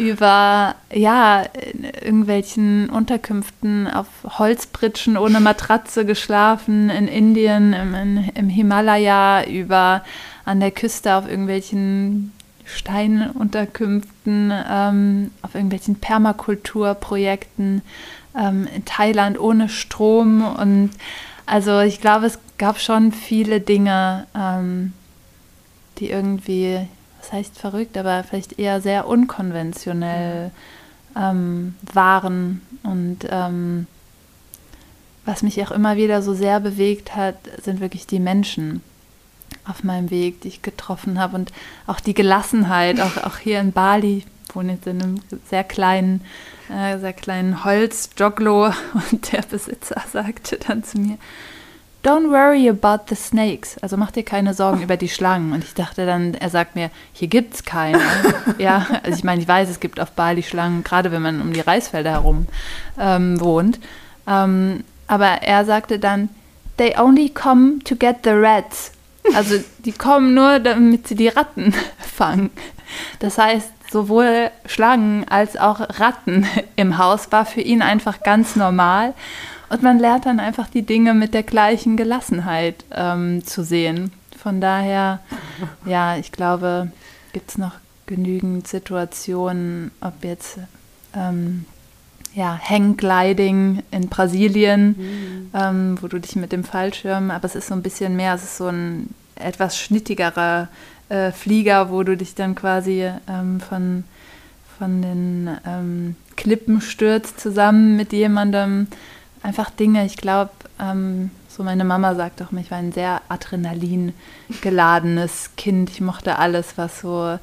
über 0.00 0.74
ja 0.92 1.44
irgendwelchen 1.72 2.88
Unterkünften 2.88 3.86
auf 3.86 4.06
Holzpritschen 4.38 5.18
ohne 5.18 5.40
Matratze 5.40 6.06
geschlafen 6.06 6.88
in 6.88 7.06
Indien 7.06 7.74
im, 7.74 8.30
im 8.34 8.48
Himalaya 8.48 9.44
über 9.44 10.02
an 10.46 10.60
der 10.60 10.70
Küste 10.70 11.14
auf 11.14 11.28
irgendwelchen 11.28 12.32
Steinunterkünften, 12.64 14.52
ähm, 14.70 15.30
auf 15.42 15.54
irgendwelchen 15.54 15.96
Permakulturprojekten 15.96 17.82
ähm, 18.38 18.68
in 18.74 18.84
Thailand 18.84 19.38
ohne 19.38 19.68
Strom. 19.68 20.42
Und 20.42 20.90
also 21.46 21.80
ich 21.80 22.00
glaube, 22.00 22.26
es 22.26 22.38
gab 22.58 22.78
schon 22.78 23.12
viele 23.12 23.60
Dinge, 23.60 24.26
ähm, 24.34 24.92
die 25.98 26.10
irgendwie, 26.10 26.88
was 27.20 27.32
heißt 27.32 27.58
verrückt, 27.58 27.96
aber 27.98 28.24
vielleicht 28.24 28.58
eher 28.58 28.80
sehr 28.80 29.06
unkonventionell 29.06 30.50
ähm, 31.16 31.74
waren. 31.92 32.62
Und 32.82 33.18
ähm, 33.28 33.86
was 35.24 35.42
mich 35.42 35.62
auch 35.62 35.70
immer 35.70 35.96
wieder 35.96 36.22
so 36.22 36.34
sehr 36.34 36.60
bewegt 36.60 37.14
hat, 37.14 37.36
sind 37.62 37.80
wirklich 37.80 38.06
die 38.06 38.20
Menschen 38.20 38.82
auf 39.66 39.84
meinem 39.84 40.10
Weg, 40.10 40.40
die 40.40 40.48
ich 40.48 40.62
getroffen 40.62 41.20
habe 41.20 41.36
und 41.36 41.52
auch 41.86 42.00
die 42.00 42.14
Gelassenheit, 42.14 43.00
auch, 43.00 43.18
auch 43.18 43.36
hier 43.36 43.60
in 43.60 43.72
Bali, 43.72 44.24
wohne 44.54 44.72
jetzt 44.72 44.86
in 44.86 45.02
einem 45.02 45.20
sehr 45.48 45.64
kleinen, 45.64 46.22
äh, 46.68 46.98
sehr 46.98 47.12
kleinen 47.12 47.64
Holzjoglo 47.64 48.66
und 49.10 49.32
der 49.32 49.42
Besitzer 49.42 50.02
sagte 50.10 50.58
dann 50.66 50.82
zu 50.84 50.98
mir, 50.98 51.18
Don't 52.02 52.30
worry 52.30 52.66
about 52.66 53.04
the 53.08 53.14
snakes. 53.14 53.76
Also 53.82 53.98
mach 53.98 54.10
dir 54.10 54.22
keine 54.22 54.54
Sorgen 54.54 54.82
über 54.82 54.96
die 54.96 55.08
Schlangen. 55.08 55.52
Und 55.52 55.64
ich 55.64 55.74
dachte 55.74 56.06
dann, 56.06 56.32
er 56.34 56.48
sagt 56.48 56.74
mir, 56.74 56.90
hier 57.12 57.28
gibt 57.28 57.54
es 57.54 57.64
keine. 57.64 58.00
ja, 58.58 58.86
also 59.02 59.18
ich 59.18 59.24
meine, 59.24 59.42
ich 59.42 59.48
weiß, 59.48 59.68
es 59.68 59.80
gibt 59.80 60.00
auf 60.00 60.12
Bali 60.12 60.42
Schlangen, 60.42 60.82
gerade 60.82 61.12
wenn 61.12 61.20
man 61.20 61.42
um 61.42 61.52
die 61.52 61.60
Reisfelder 61.60 62.12
herum 62.12 62.46
ähm, 62.98 63.38
wohnt. 63.40 63.78
Ähm, 64.26 64.82
aber 65.08 65.42
er 65.42 65.66
sagte 65.66 65.98
dann, 65.98 66.30
they 66.78 66.98
only 66.98 67.28
come 67.28 67.80
to 67.84 67.94
get 67.94 68.18
the 68.24 68.30
rats. 68.30 68.92
Also 69.34 69.56
die 69.84 69.92
kommen 69.92 70.32
nur, 70.32 70.58
damit 70.58 71.06
sie 71.06 71.14
die 71.14 71.28
Ratten 71.28 71.74
fangen. 71.98 72.50
Das 73.18 73.36
heißt, 73.36 73.70
sowohl 73.90 74.50
Schlangen 74.66 75.28
als 75.28 75.56
auch 75.56 75.80
Ratten 75.80 76.46
im 76.76 76.96
Haus 76.96 77.30
war 77.30 77.44
für 77.44 77.60
ihn 77.60 77.82
einfach 77.82 78.22
ganz 78.22 78.56
normal. 78.56 79.14
Und 79.70 79.82
man 79.82 79.98
lernt 79.98 80.26
dann 80.26 80.40
einfach 80.40 80.68
die 80.68 80.82
Dinge 80.82 81.14
mit 81.14 81.32
der 81.32 81.44
gleichen 81.44 81.96
Gelassenheit 81.96 82.84
ähm, 82.90 83.46
zu 83.46 83.62
sehen. 83.62 84.12
Von 84.36 84.60
daher, 84.60 85.20
ja, 85.86 86.16
ich 86.16 86.32
glaube, 86.32 86.90
gibt 87.32 87.50
es 87.50 87.58
noch 87.58 87.74
genügend 88.06 88.66
Situationen, 88.66 89.92
ob 90.00 90.24
jetzt 90.24 90.58
ähm, 91.14 91.64
ja, 92.34 92.58
Hanggliding 92.58 93.82
in 93.92 94.08
Brasilien, 94.08 94.96
mhm. 94.98 95.50
ähm, 95.54 95.98
wo 96.00 96.08
du 96.08 96.18
dich 96.18 96.36
mit 96.36 96.52
dem 96.52 96.64
Fallschirm, 96.64 97.30
aber 97.30 97.44
es 97.44 97.54
ist 97.54 97.68
so 97.68 97.74
ein 97.74 97.82
bisschen 97.82 98.16
mehr, 98.16 98.34
es 98.34 98.42
ist 98.42 98.56
so 98.56 98.66
ein 98.68 99.14
etwas 99.36 99.78
schnittigerer 99.78 100.68
äh, 101.08 101.32
Flieger, 101.32 101.90
wo 101.90 102.02
du 102.02 102.16
dich 102.16 102.34
dann 102.34 102.54
quasi 102.54 103.08
ähm, 103.28 103.60
von, 103.60 104.04
von 104.78 105.02
den 105.02 105.50
ähm, 105.66 106.16
Klippen 106.36 106.80
stürzt 106.80 107.40
zusammen 107.40 107.96
mit 107.96 108.12
jemandem. 108.12 108.88
Einfach 109.42 109.70
Dinge, 109.70 110.04
ich 110.04 110.16
glaube, 110.16 110.50
ähm, 110.78 111.30
so 111.48 111.62
meine 111.62 111.84
Mama 111.84 112.14
sagt 112.14 112.42
auch, 112.42 112.52
ich 112.52 112.70
war 112.70 112.78
ein 112.78 112.92
sehr 112.92 113.22
adrenalin 113.28 114.12
geladenes 114.60 115.50
Kind. 115.56 115.90
Ich 115.90 116.00
mochte 116.00 116.38
alles, 116.38 116.76
was 116.76 117.00
so, 117.00 117.38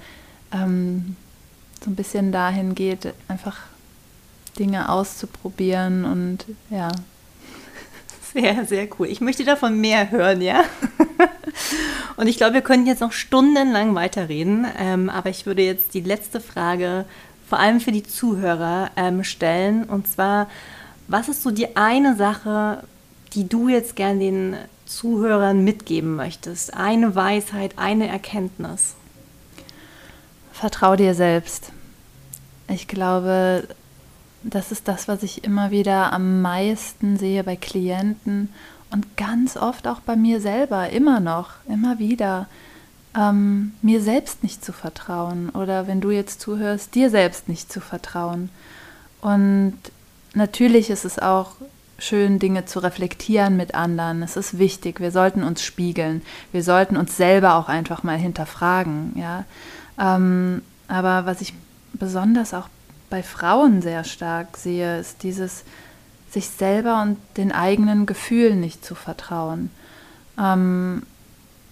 ähm, 0.51 1.15
so 1.83 1.89
ein 1.89 1.95
bisschen 1.95 2.31
dahin 2.31 2.75
geht, 2.75 3.13
einfach 3.27 3.57
Dinge 4.59 4.89
auszuprobieren 4.89 6.05
und 6.05 6.45
ja. 6.69 6.91
Sehr, 8.33 8.65
sehr 8.65 8.87
cool. 8.99 9.07
Ich 9.07 9.21
möchte 9.21 9.45
davon 9.45 9.79
mehr 9.79 10.11
hören, 10.11 10.41
ja. 10.41 10.63
Und 12.17 12.27
ich 12.27 12.37
glaube, 12.37 12.55
wir 12.55 12.61
können 12.61 12.85
jetzt 12.85 12.99
noch 12.99 13.13
stundenlang 13.13 13.95
weiterreden. 13.95 14.67
Ähm, 14.77 15.09
aber 15.09 15.29
ich 15.29 15.45
würde 15.45 15.61
jetzt 15.61 15.93
die 15.93 16.01
letzte 16.01 16.41
Frage 16.41 17.05
vor 17.47 17.59
allem 17.59 17.79
für 17.79 17.91
die 17.91 18.03
Zuhörer 18.03 18.91
ähm, 18.97 19.23
stellen. 19.23 19.85
Und 19.85 20.07
zwar, 20.07 20.49
was 21.07 21.29
ist 21.29 21.43
so 21.43 21.51
die 21.51 21.75
eine 21.75 22.15
Sache, 22.15 22.83
die 23.33 23.47
du 23.47 23.69
jetzt 23.69 23.95
gern 23.95 24.19
den 24.19 24.55
Zuhörern 24.85 25.63
mitgeben 25.63 26.15
möchtest? 26.15 26.73
Eine 26.73 27.15
Weisheit, 27.15 27.73
eine 27.77 28.07
Erkenntnis? 28.07 28.95
Vertrau 30.51 30.95
dir 30.95 31.13
selbst. 31.13 31.71
Ich 32.67 32.87
glaube, 32.87 33.67
das 34.43 34.71
ist 34.71 34.87
das, 34.87 35.07
was 35.07 35.23
ich 35.23 35.43
immer 35.43 35.71
wieder 35.71 36.11
am 36.13 36.41
meisten 36.41 37.17
sehe 37.17 37.43
bei 37.43 37.55
Klienten 37.55 38.49
und 38.89 39.17
ganz 39.17 39.57
oft 39.57 39.87
auch 39.87 39.99
bei 39.99 40.15
mir 40.15 40.41
selber, 40.41 40.89
immer 40.89 41.19
noch, 41.19 41.51
immer 41.67 41.99
wieder, 41.99 42.47
ähm, 43.15 43.73
mir 43.81 44.01
selbst 44.01 44.43
nicht 44.43 44.63
zu 44.63 44.73
vertrauen 44.73 45.49
oder 45.49 45.87
wenn 45.87 46.01
du 46.01 46.11
jetzt 46.11 46.41
zuhörst, 46.41 46.95
dir 46.95 47.09
selbst 47.09 47.49
nicht 47.49 47.71
zu 47.71 47.81
vertrauen. 47.81 48.49
Und 49.21 49.77
natürlich 50.37 50.89
ist 50.89 51.05
es 51.05 51.19
auch 51.19 51.51
schön, 51.99 52.39
Dinge 52.39 52.65
zu 52.65 52.79
reflektieren 52.79 53.57
mit 53.57 53.75
anderen. 53.75 54.21
Es 54.23 54.37
ist 54.37 54.59
wichtig, 54.59 54.99
wir 54.99 55.11
sollten 55.11 55.43
uns 55.43 55.63
spiegeln, 55.63 56.21
wir 56.51 56.63
sollten 56.63 56.95
uns 56.95 57.17
selber 57.17 57.55
auch 57.55 57.69
einfach 57.69 58.03
mal 58.03 58.17
hinterfragen. 58.17 59.13
Ja? 59.15 59.45
Ähm, 59.99 60.61
aber 60.87 61.25
was 61.25 61.41
ich 61.41 61.53
besonders 61.93 62.53
auch 62.53 62.69
bei 63.09 63.23
Frauen 63.23 63.81
sehr 63.81 64.03
stark 64.03 64.57
sehe, 64.57 64.99
ist 64.99 65.23
dieses 65.23 65.63
sich 66.29 66.49
selber 66.49 67.01
und 67.01 67.17
den 67.37 67.51
eigenen 67.51 68.05
Gefühlen 68.05 68.59
nicht 68.59 68.85
zu 68.85 68.95
vertrauen. 68.95 69.71
Ähm, 70.37 71.03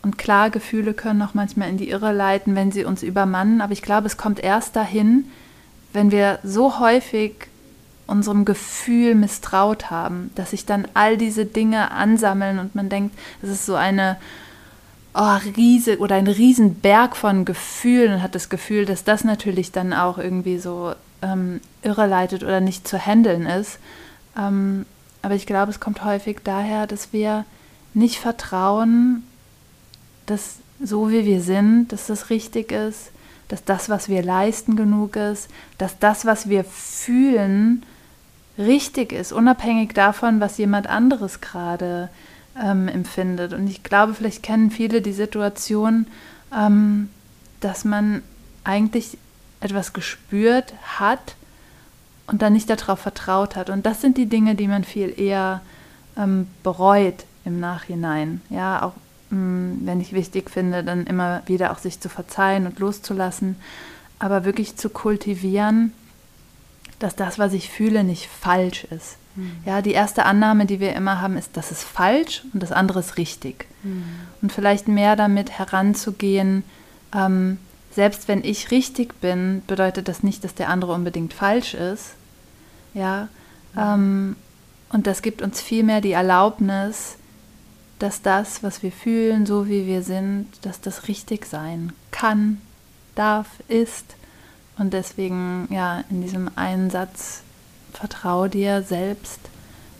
und 0.01 0.18
klar, 0.18 0.49
Gefühle 0.49 0.93
können 0.93 1.22
auch 1.22 1.34
manchmal 1.34 1.70
in 1.70 1.78
die 1.78 1.89
Irre 1.89 2.13
leiten, 2.13 2.55
wenn 2.55 2.72
sie 2.72 2.86
uns 2.86 3.03
übermannen, 3.03 3.61
aber 3.61 3.74
ich 3.74 3.82
glaube, 3.82 4.07
es 4.07 4.18
kommt 4.18 4.39
erst 4.39 4.76
dahin, 4.76 5.26
wenn 5.93 6.11
wir 6.11 6.39
so 6.43 6.80
häufig 6.80 7.47
unserem 8.07 8.45
Gefühl 8.45 9.15
misstraut 9.15 9.89
haben, 9.89 10.31
dass 10.35 10.51
sich 10.51 10.65
dann 10.65 10.87
all 10.93 11.17
diese 11.17 11.45
Dinge 11.45 11.91
ansammeln 11.91 12.59
und 12.59 12.75
man 12.75 12.89
denkt, 12.89 13.17
es 13.41 13.49
ist 13.49 13.65
so 13.65 13.75
eine 13.75 14.17
oh, 15.15 15.37
riese 15.57 15.97
oder 15.99 16.15
ein 16.15 16.27
Riesenberg 16.27 17.15
von 17.15 17.45
Gefühlen 17.45 18.13
und 18.13 18.21
hat 18.21 18.35
das 18.35 18.49
Gefühl, 18.49 18.85
dass 18.85 19.03
das 19.03 19.23
natürlich 19.23 19.71
dann 19.71 19.93
auch 19.93 20.17
irgendwie 20.17 20.57
so 20.57 20.93
ähm, 21.21 21.61
irreleitet 21.81 22.43
oder 22.43 22.59
nicht 22.59 22.87
zu 22.87 23.03
handeln 23.03 23.45
ist. 23.45 23.79
Ähm, 24.37 24.85
aber 25.21 25.35
ich 25.35 25.47
glaube, 25.47 25.71
es 25.71 25.79
kommt 25.79 26.03
häufig 26.03 26.39
daher, 26.43 26.85
dass 26.85 27.13
wir 27.13 27.45
nicht 27.93 28.19
vertrauen, 28.19 29.23
dass 30.25 30.57
so 30.83 31.09
wie 31.09 31.25
wir 31.25 31.41
sind, 31.41 31.91
dass 31.91 32.07
das 32.07 32.29
richtig 32.29 32.71
ist, 32.71 33.11
dass 33.47 33.63
das, 33.63 33.89
was 33.89 34.09
wir 34.09 34.21
leisten, 34.21 34.75
genug 34.75 35.15
ist, 35.15 35.49
dass 35.77 35.97
das, 35.99 36.25
was 36.25 36.49
wir 36.49 36.63
fühlen, 36.63 37.83
richtig 38.57 39.11
ist, 39.11 39.31
unabhängig 39.31 39.93
davon, 39.93 40.39
was 40.39 40.57
jemand 40.57 40.87
anderes 40.87 41.41
gerade 41.41 42.09
ähm, 42.61 42.87
empfindet. 42.87 43.53
Und 43.53 43.67
ich 43.67 43.83
glaube, 43.83 44.13
vielleicht 44.13 44.43
kennen 44.43 44.71
viele 44.71 45.01
die 45.01 45.13
Situation, 45.13 46.07
ähm, 46.55 47.09
dass 47.59 47.85
man 47.85 48.21
eigentlich 48.63 49.17
etwas 49.59 49.93
gespürt 49.93 50.73
hat 50.99 51.35
und 52.27 52.41
dann 52.41 52.53
nicht 52.53 52.69
darauf 52.69 52.99
vertraut 52.99 53.55
hat. 53.55 53.69
Und 53.69 53.85
das 53.85 54.01
sind 54.01 54.17
die 54.17 54.27
Dinge, 54.27 54.55
die 54.55 54.67
man 54.67 54.83
viel 54.83 55.13
eher 55.19 55.61
ähm, 56.17 56.47
bereut 56.63 57.25
im 57.45 57.59
Nachhinein. 57.59 58.41
Ja, 58.49 58.83
auch 58.83 58.93
mh, 59.29 59.37
mm, 59.37 59.81
wenn 59.85 60.01
ich 60.01 60.13
wichtig 60.13 60.49
finde, 60.49 60.83
dann 60.83 61.05
immer 61.05 61.41
wieder 61.45 61.71
auch 61.71 61.77
sich 61.77 61.99
zu 61.99 62.09
verzeihen 62.09 62.65
und 62.65 62.79
loszulassen, 62.79 63.57
aber 64.19 64.45
wirklich 64.45 64.77
zu 64.77 64.89
kultivieren, 64.89 65.93
dass 66.99 67.15
das, 67.15 67.39
was 67.39 67.53
ich 67.53 67.69
fühle, 67.69 68.03
nicht 68.03 68.27
falsch 68.27 68.85
ist. 68.85 69.17
Mhm. 69.35 69.57
Ja, 69.65 69.81
die 69.81 69.91
erste 69.91 70.25
Annahme, 70.25 70.65
die 70.65 70.79
wir 70.79 70.93
immer 70.93 71.21
haben, 71.21 71.37
ist, 71.37 71.51
das 71.53 71.71
ist 71.71 71.83
falsch 71.83 72.43
und 72.53 72.63
das 72.63 72.71
andere 72.71 72.99
ist 72.99 73.17
richtig. 73.17 73.65
Mhm. 73.83 74.03
Und 74.41 74.51
vielleicht 74.51 74.87
mehr 74.87 75.15
damit 75.15 75.51
heranzugehen, 75.51 76.63
ähm, 77.13 77.57
selbst 77.91 78.27
wenn 78.27 78.43
ich 78.43 78.71
richtig 78.71 79.21
bin, 79.21 79.61
bedeutet 79.67 80.07
das 80.07 80.23
nicht, 80.23 80.43
dass 80.43 80.53
der 80.53 80.69
andere 80.69 80.93
unbedingt 80.93 81.33
falsch 81.33 81.73
ist. 81.73 82.15
Ja, 82.93 83.27
mhm. 83.73 83.79
ähm, 83.79 84.35
und 84.89 85.07
das 85.07 85.21
gibt 85.21 85.41
uns 85.41 85.61
vielmehr 85.61 86.01
die 86.01 86.11
Erlaubnis, 86.11 87.17
dass 87.99 88.21
das, 88.21 88.63
was 88.63 88.83
wir 88.83 88.91
fühlen, 88.91 89.45
so 89.45 89.67
wie 89.67 89.87
wir 89.87 90.03
sind, 90.03 90.47
dass 90.61 90.81
das 90.81 91.07
richtig 91.07 91.45
sein 91.45 91.93
kann, 92.11 92.61
darf, 93.15 93.47
ist. 93.67 94.15
Und 94.78 94.93
deswegen, 94.93 95.67
ja, 95.71 96.03
in 96.09 96.21
diesem 96.21 96.49
einen 96.55 96.89
Satz, 96.89 97.41
vertrau 97.93 98.47
dir 98.47 98.84
selbst. 98.84 99.39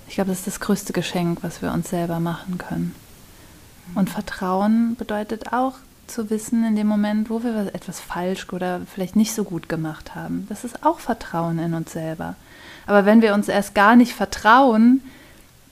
Ich 0.08 0.16
glaube, 0.16 0.30
das 0.30 0.40
ist 0.40 0.48
das 0.48 0.60
größte 0.60 0.94
Geschenk, 0.94 1.40
was 1.42 1.62
wir 1.62 1.72
uns 1.72 1.90
selber 1.90 2.20
machen 2.20 2.58
können. 2.58 2.94
Und 3.96 4.10
Vertrauen 4.10 4.96
bedeutet 4.96 5.54
auch 5.54 5.74
zu 6.08 6.30
wissen, 6.30 6.66
in 6.66 6.76
dem 6.76 6.88
Moment, 6.88 7.30
wo 7.30 7.44
wir 7.44 7.74
etwas 7.74 8.00
falsch 8.00 8.48
oder 8.52 8.82
vielleicht 8.94 9.16
nicht 9.16 9.34
so 9.34 9.44
gut 9.44 9.70
gemacht 9.70 10.14
haben. 10.16 10.46
Das 10.50 10.64
ist 10.64 10.86
auch 10.86 11.00
Vertrauen 11.00 11.58
in 11.60 11.74
uns 11.74 11.94
selber. 11.94 12.36
Aber 12.86 13.06
wenn 13.06 13.22
wir 13.22 13.34
uns 13.34 13.48
erst 13.48 13.74
gar 13.74 13.96
nicht 13.96 14.14
vertrauen, 14.14 15.02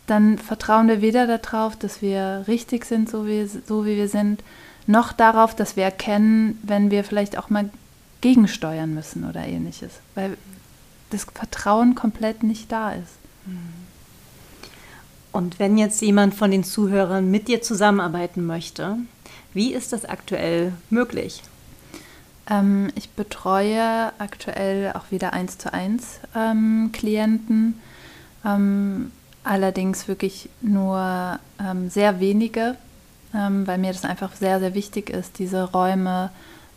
dann 0.07 0.37
vertrauen 0.37 0.87
wir 0.87 1.01
weder 1.01 1.37
darauf, 1.37 1.75
dass 1.75 2.01
wir 2.01 2.43
richtig 2.47 2.85
sind, 2.85 3.09
so 3.09 3.27
wie, 3.27 3.45
so 3.45 3.85
wie 3.85 3.95
wir 3.95 4.09
sind, 4.09 4.43
noch 4.85 5.13
darauf, 5.13 5.55
dass 5.55 5.75
wir 5.75 5.83
erkennen, 5.83 6.59
wenn 6.63 6.91
wir 6.91 7.03
vielleicht 7.03 7.37
auch 7.37 7.49
mal 7.49 7.69
gegensteuern 8.23 8.93
müssen 8.93 9.29
oder 9.29 9.45
ähnliches, 9.45 9.91
weil 10.15 10.37
das 11.09 11.25
Vertrauen 11.25 11.93
komplett 11.93 12.41
nicht 12.41 12.71
da 12.71 12.93
ist. 12.93 13.17
Und 15.33 15.59
wenn 15.59 15.77
jetzt 15.77 16.01
jemand 16.01 16.33
von 16.33 16.49
den 16.49 16.63
Zuhörern 16.63 17.29
mit 17.29 17.49
dir 17.49 17.61
zusammenarbeiten 17.61 18.45
möchte, 18.45 18.95
wie 19.53 19.73
ist 19.73 19.91
das 19.91 20.05
aktuell 20.05 20.71
möglich? 20.89 21.43
Ähm, 22.49 22.91
ich 22.95 23.09
betreue 23.09 24.13
aktuell 24.19 24.93
auch 24.93 25.11
wieder 25.11 25.33
eins 25.33 25.57
zu 25.57 25.73
eins 25.73 26.21
ähm, 26.33 26.91
Klienten, 26.93 27.77
ähm, 28.45 29.11
allerdings 29.43 30.07
wirklich 30.07 30.49
nur 30.61 31.39
ähm, 31.59 31.89
sehr 31.89 32.21
wenige, 32.21 32.77
ähm, 33.35 33.67
weil 33.67 33.79
mir 33.79 33.91
das 33.91 34.05
einfach 34.05 34.33
sehr, 34.33 34.61
sehr 34.61 34.73
wichtig 34.73 35.09
ist, 35.09 35.39
diese 35.39 35.71
Räume 35.71 36.31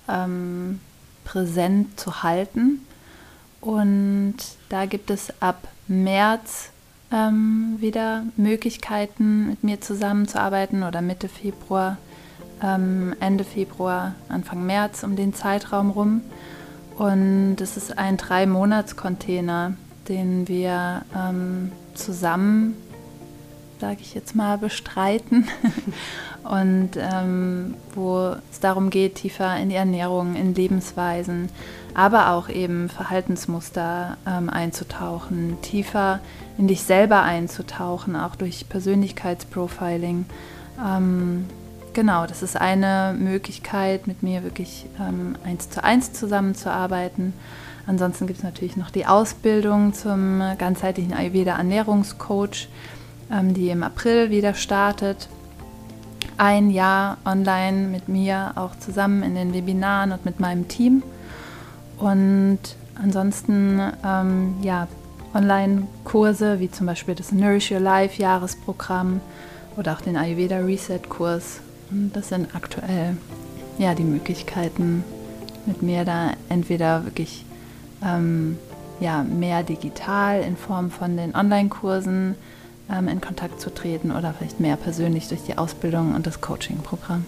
ähm, 0.09 0.80
präsent 1.27 2.01
zu 2.01 2.22
halten. 2.22 2.81
Und 3.61 4.37
da 4.68 4.87
gibt 4.87 5.11
es 5.11 5.31
ab 5.43 5.68
März 5.89 6.70
ähm, 7.12 7.77
wieder 7.79 8.22
Möglichkeiten, 8.37 9.49
mit 9.49 9.64
mir 9.64 9.81
zusammenzuarbeiten 9.81 10.83
oder 10.85 11.03
Mitte 11.03 11.29
Februar, 11.29 11.99
ähm, 12.62 13.14
Ende 13.20 13.45
Februar, 13.45 14.14
Anfang 14.29 14.64
März 14.64 15.03
um 15.03 15.16
den 15.16 15.35
Zeitraum 15.35 15.91
rum. 15.91 16.22
Und 16.97 17.57
es 17.61 17.77
ist 17.77 17.99
ein 17.99 18.16
Drei-Monats-Container, 18.16 19.74
den 20.09 20.49
wir 20.49 21.03
ähm, 21.14 21.72
zusammen, 21.95 22.74
sage 23.81 23.99
ich 24.01 24.14
jetzt 24.14 24.35
mal, 24.35 24.59
bestreiten. 24.59 25.47
und 26.45 26.91
ähm, 26.97 27.74
wo 27.95 28.37
es 28.51 28.61
darum 28.61 28.91
geht, 28.91 29.16
tiefer 29.16 29.57
in 29.57 29.68
die 29.68 29.74
Ernährung, 29.74 30.37
in 30.37 30.55
Lebensweisen, 30.55 31.49
aber 31.95 32.31
auch 32.31 32.49
eben 32.49 32.89
Verhaltensmuster 32.89 34.16
ähm, 34.27 34.49
einzutauchen, 34.51 35.59
tiefer 35.62 36.20
in 36.59 36.68
dich 36.68 36.83
selber 36.83 37.22
einzutauchen, 37.22 38.16
auch 38.16 38.37
durch 38.37 38.68
Persönlichkeitsprofiling. 38.68 40.27
Ähm, 40.85 41.47
genau, 41.93 42.27
das 42.27 42.43
ist 42.43 42.57
eine 42.57 43.14
Möglichkeit, 43.18 44.07
mit 44.07 44.22
mir 44.22 44.45
wirklich 44.45 44.87
ähm, 45.01 45.37
eins 45.45 45.70
zu 45.70 45.83
eins 45.83 46.12
zusammenzuarbeiten. 46.12 47.33
Ansonsten 47.87 48.27
gibt 48.27 48.39
es 48.41 48.45
natürlich 48.45 48.77
noch 48.77 48.91
die 48.91 49.07
Ausbildung 49.07 49.95
zum 49.95 50.43
ganzheitlichen 50.59 51.12
Ayurveda 51.12 51.57
Ernährungscoach, 51.57 52.68
ähm, 52.68 52.95
die 53.29 53.70
im 53.70 53.83
April 53.83 54.31
wieder 54.31 54.55
startet 54.55 55.29
ein 56.39 56.70
Jahr 56.70 57.18
online 57.24 57.89
mit 57.89 58.09
mir 58.09 58.53
auch 58.57 58.77
zusammen 58.79 59.22
in 59.22 59.35
den 59.35 59.55
Webinaren 59.55 60.12
und 60.12 60.24
mit 60.24 60.41
meinem 60.41 60.68
Team. 60.68 61.03
Und 61.99 62.59
ansonsten 63.03 63.81
ähm, 64.05 64.57
ja, 64.62 64.89
Online-Kurse 65.35 66.61
wie 66.61 66.70
zum 66.70 66.87
Beispiel 66.87 67.14
das 67.14 67.33
Nourish 67.33 67.70
Your 67.70 67.81
Life 67.81 68.20
Jahresprogramm 68.20 69.20
oder 69.77 69.95
auch 69.95 70.01
den 70.01 70.16
Ayurveda 70.16 70.59
Reset 70.59 71.01
Kurs. 71.09 71.61
Und 71.91 72.14
das 72.14 72.29
sind 72.29 72.55
aktuell 72.55 73.16
ja, 73.79 73.95
die 73.95 74.05
Möglichkeiten, 74.05 75.05
mit 75.66 75.83
mir 75.83 76.05
da 76.05 76.33
entweder 76.49 77.05
wirklich 77.05 77.45
ähm, 78.05 78.59
ja, 79.01 79.22
mehr 79.22 79.62
digital 79.62 80.41
in 80.43 80.57
Form 80.57 80.91
von 80.91 81.16
den 81.16 81.35
Online-Kursen 81.35 82.35
ähm, 82.35 82.57
in 82.89 83.20
Kontakt 83.20 83.61
zu 83.61 83.72
treten 83.72 84.11
oder 84.11 84.32
vielleicht 84.32 84.61
mehr 84.61 84.76
persönlich 84.76 85.28
durch 85.28 85.43
die 85.43 85.59
Ausbildung 85.59 86.14
und 86.14 86.26
das 86.26 86.41
Coaching-Programm. 86.41 87.26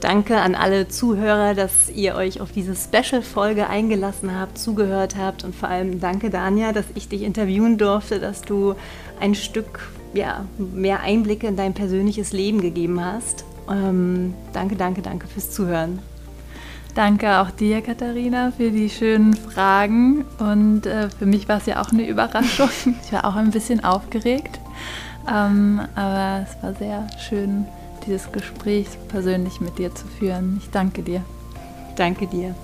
Danke 0.00 0.40
an 0.40 0.56
alle 0.56 0.88
Zuhörer, 0.88 1.54
dass 1.54 1.88
ihr 1.88 2.16
euch 2.16 2.40
auf 2.40 2.50
diese 2.50 2.74
Special-Folge 2.74 3.68
eingelassen 3.68 4.36
habt, 4.36 4.58
zugehört 4.58 5.14
habt 5.16 5.44
und 5.44 5.54
vor 5.54 5.68
allem 5.68 6.00
danke, 6.00 6.28
Danja, 6.28 6.72
dass 6.72 6.86
ich 6.96 7.08
dich 7.08 7.22
interviewen 7.22 7.78
durfte, 7.78 8.18
dass 8.18 8.42
du 8.42 8.74
ein 9.20 9.36
Stück 9.36 9.92
ja, 10.12 10.44
mehr 10.58 11.00
Einblicke 11.00 11.46
in 11.46 11.56
dein 11.56 11.74
persönliches 11.74 12.32
Leben 12.32 12.60
gegeben 12.60 13.02
hast. 13.02 13.44
Ähm, 13.70 14.34
danke, 14.52 14.74
danke, 14.74 15.02
danke 15.02 15.28
fürs 15.28 15.52
Zuhören. 15.52 16.00
Danke 16.94 17.40
auch 17.40 17.50
dir, 17.50 17.80
Katharina, 17.80 18.52
für 18.54 18.70
die 18.70 18.90
schönen 18.90 19.34
Fragen. 19.34 20.24
Und 20.38 20.84
äh, 20.84 21.08
für 21.08 21.24
mich 21.24 21.48
war 21.48 21.56
es 21.56 21.66
ja 21.66 21.80
auch 21.80 21.90
eine 21.90 22.06
Überraschung. 22.06 22.68
Ich 23.04 23.12
war 23.12 23.24
auch 23.24 23.36
ein 23.36 23.50
bisschen 23.50 23.82
aufgeregt. 23.82 24.60
Ähm, 25.28 25.80
aber 25.94 26.46
es 26.46 26.62
war 26.62 26.74
sehr 26.74 27.06
schön, 27.18 27.66
dieses 28.06 28.30
Gespräch 28.32 28.86
persönlich 29.08 29.60
mit 29.60 29.78
dir 29.78 29.94
zu 29.94 30.06
führen. 30.06 30.58
Ich 30.62 30.70
danke 30.70 31.02
dir. 31.02 31.22
Danke 31.96 32.26
dir. 32.26 32.54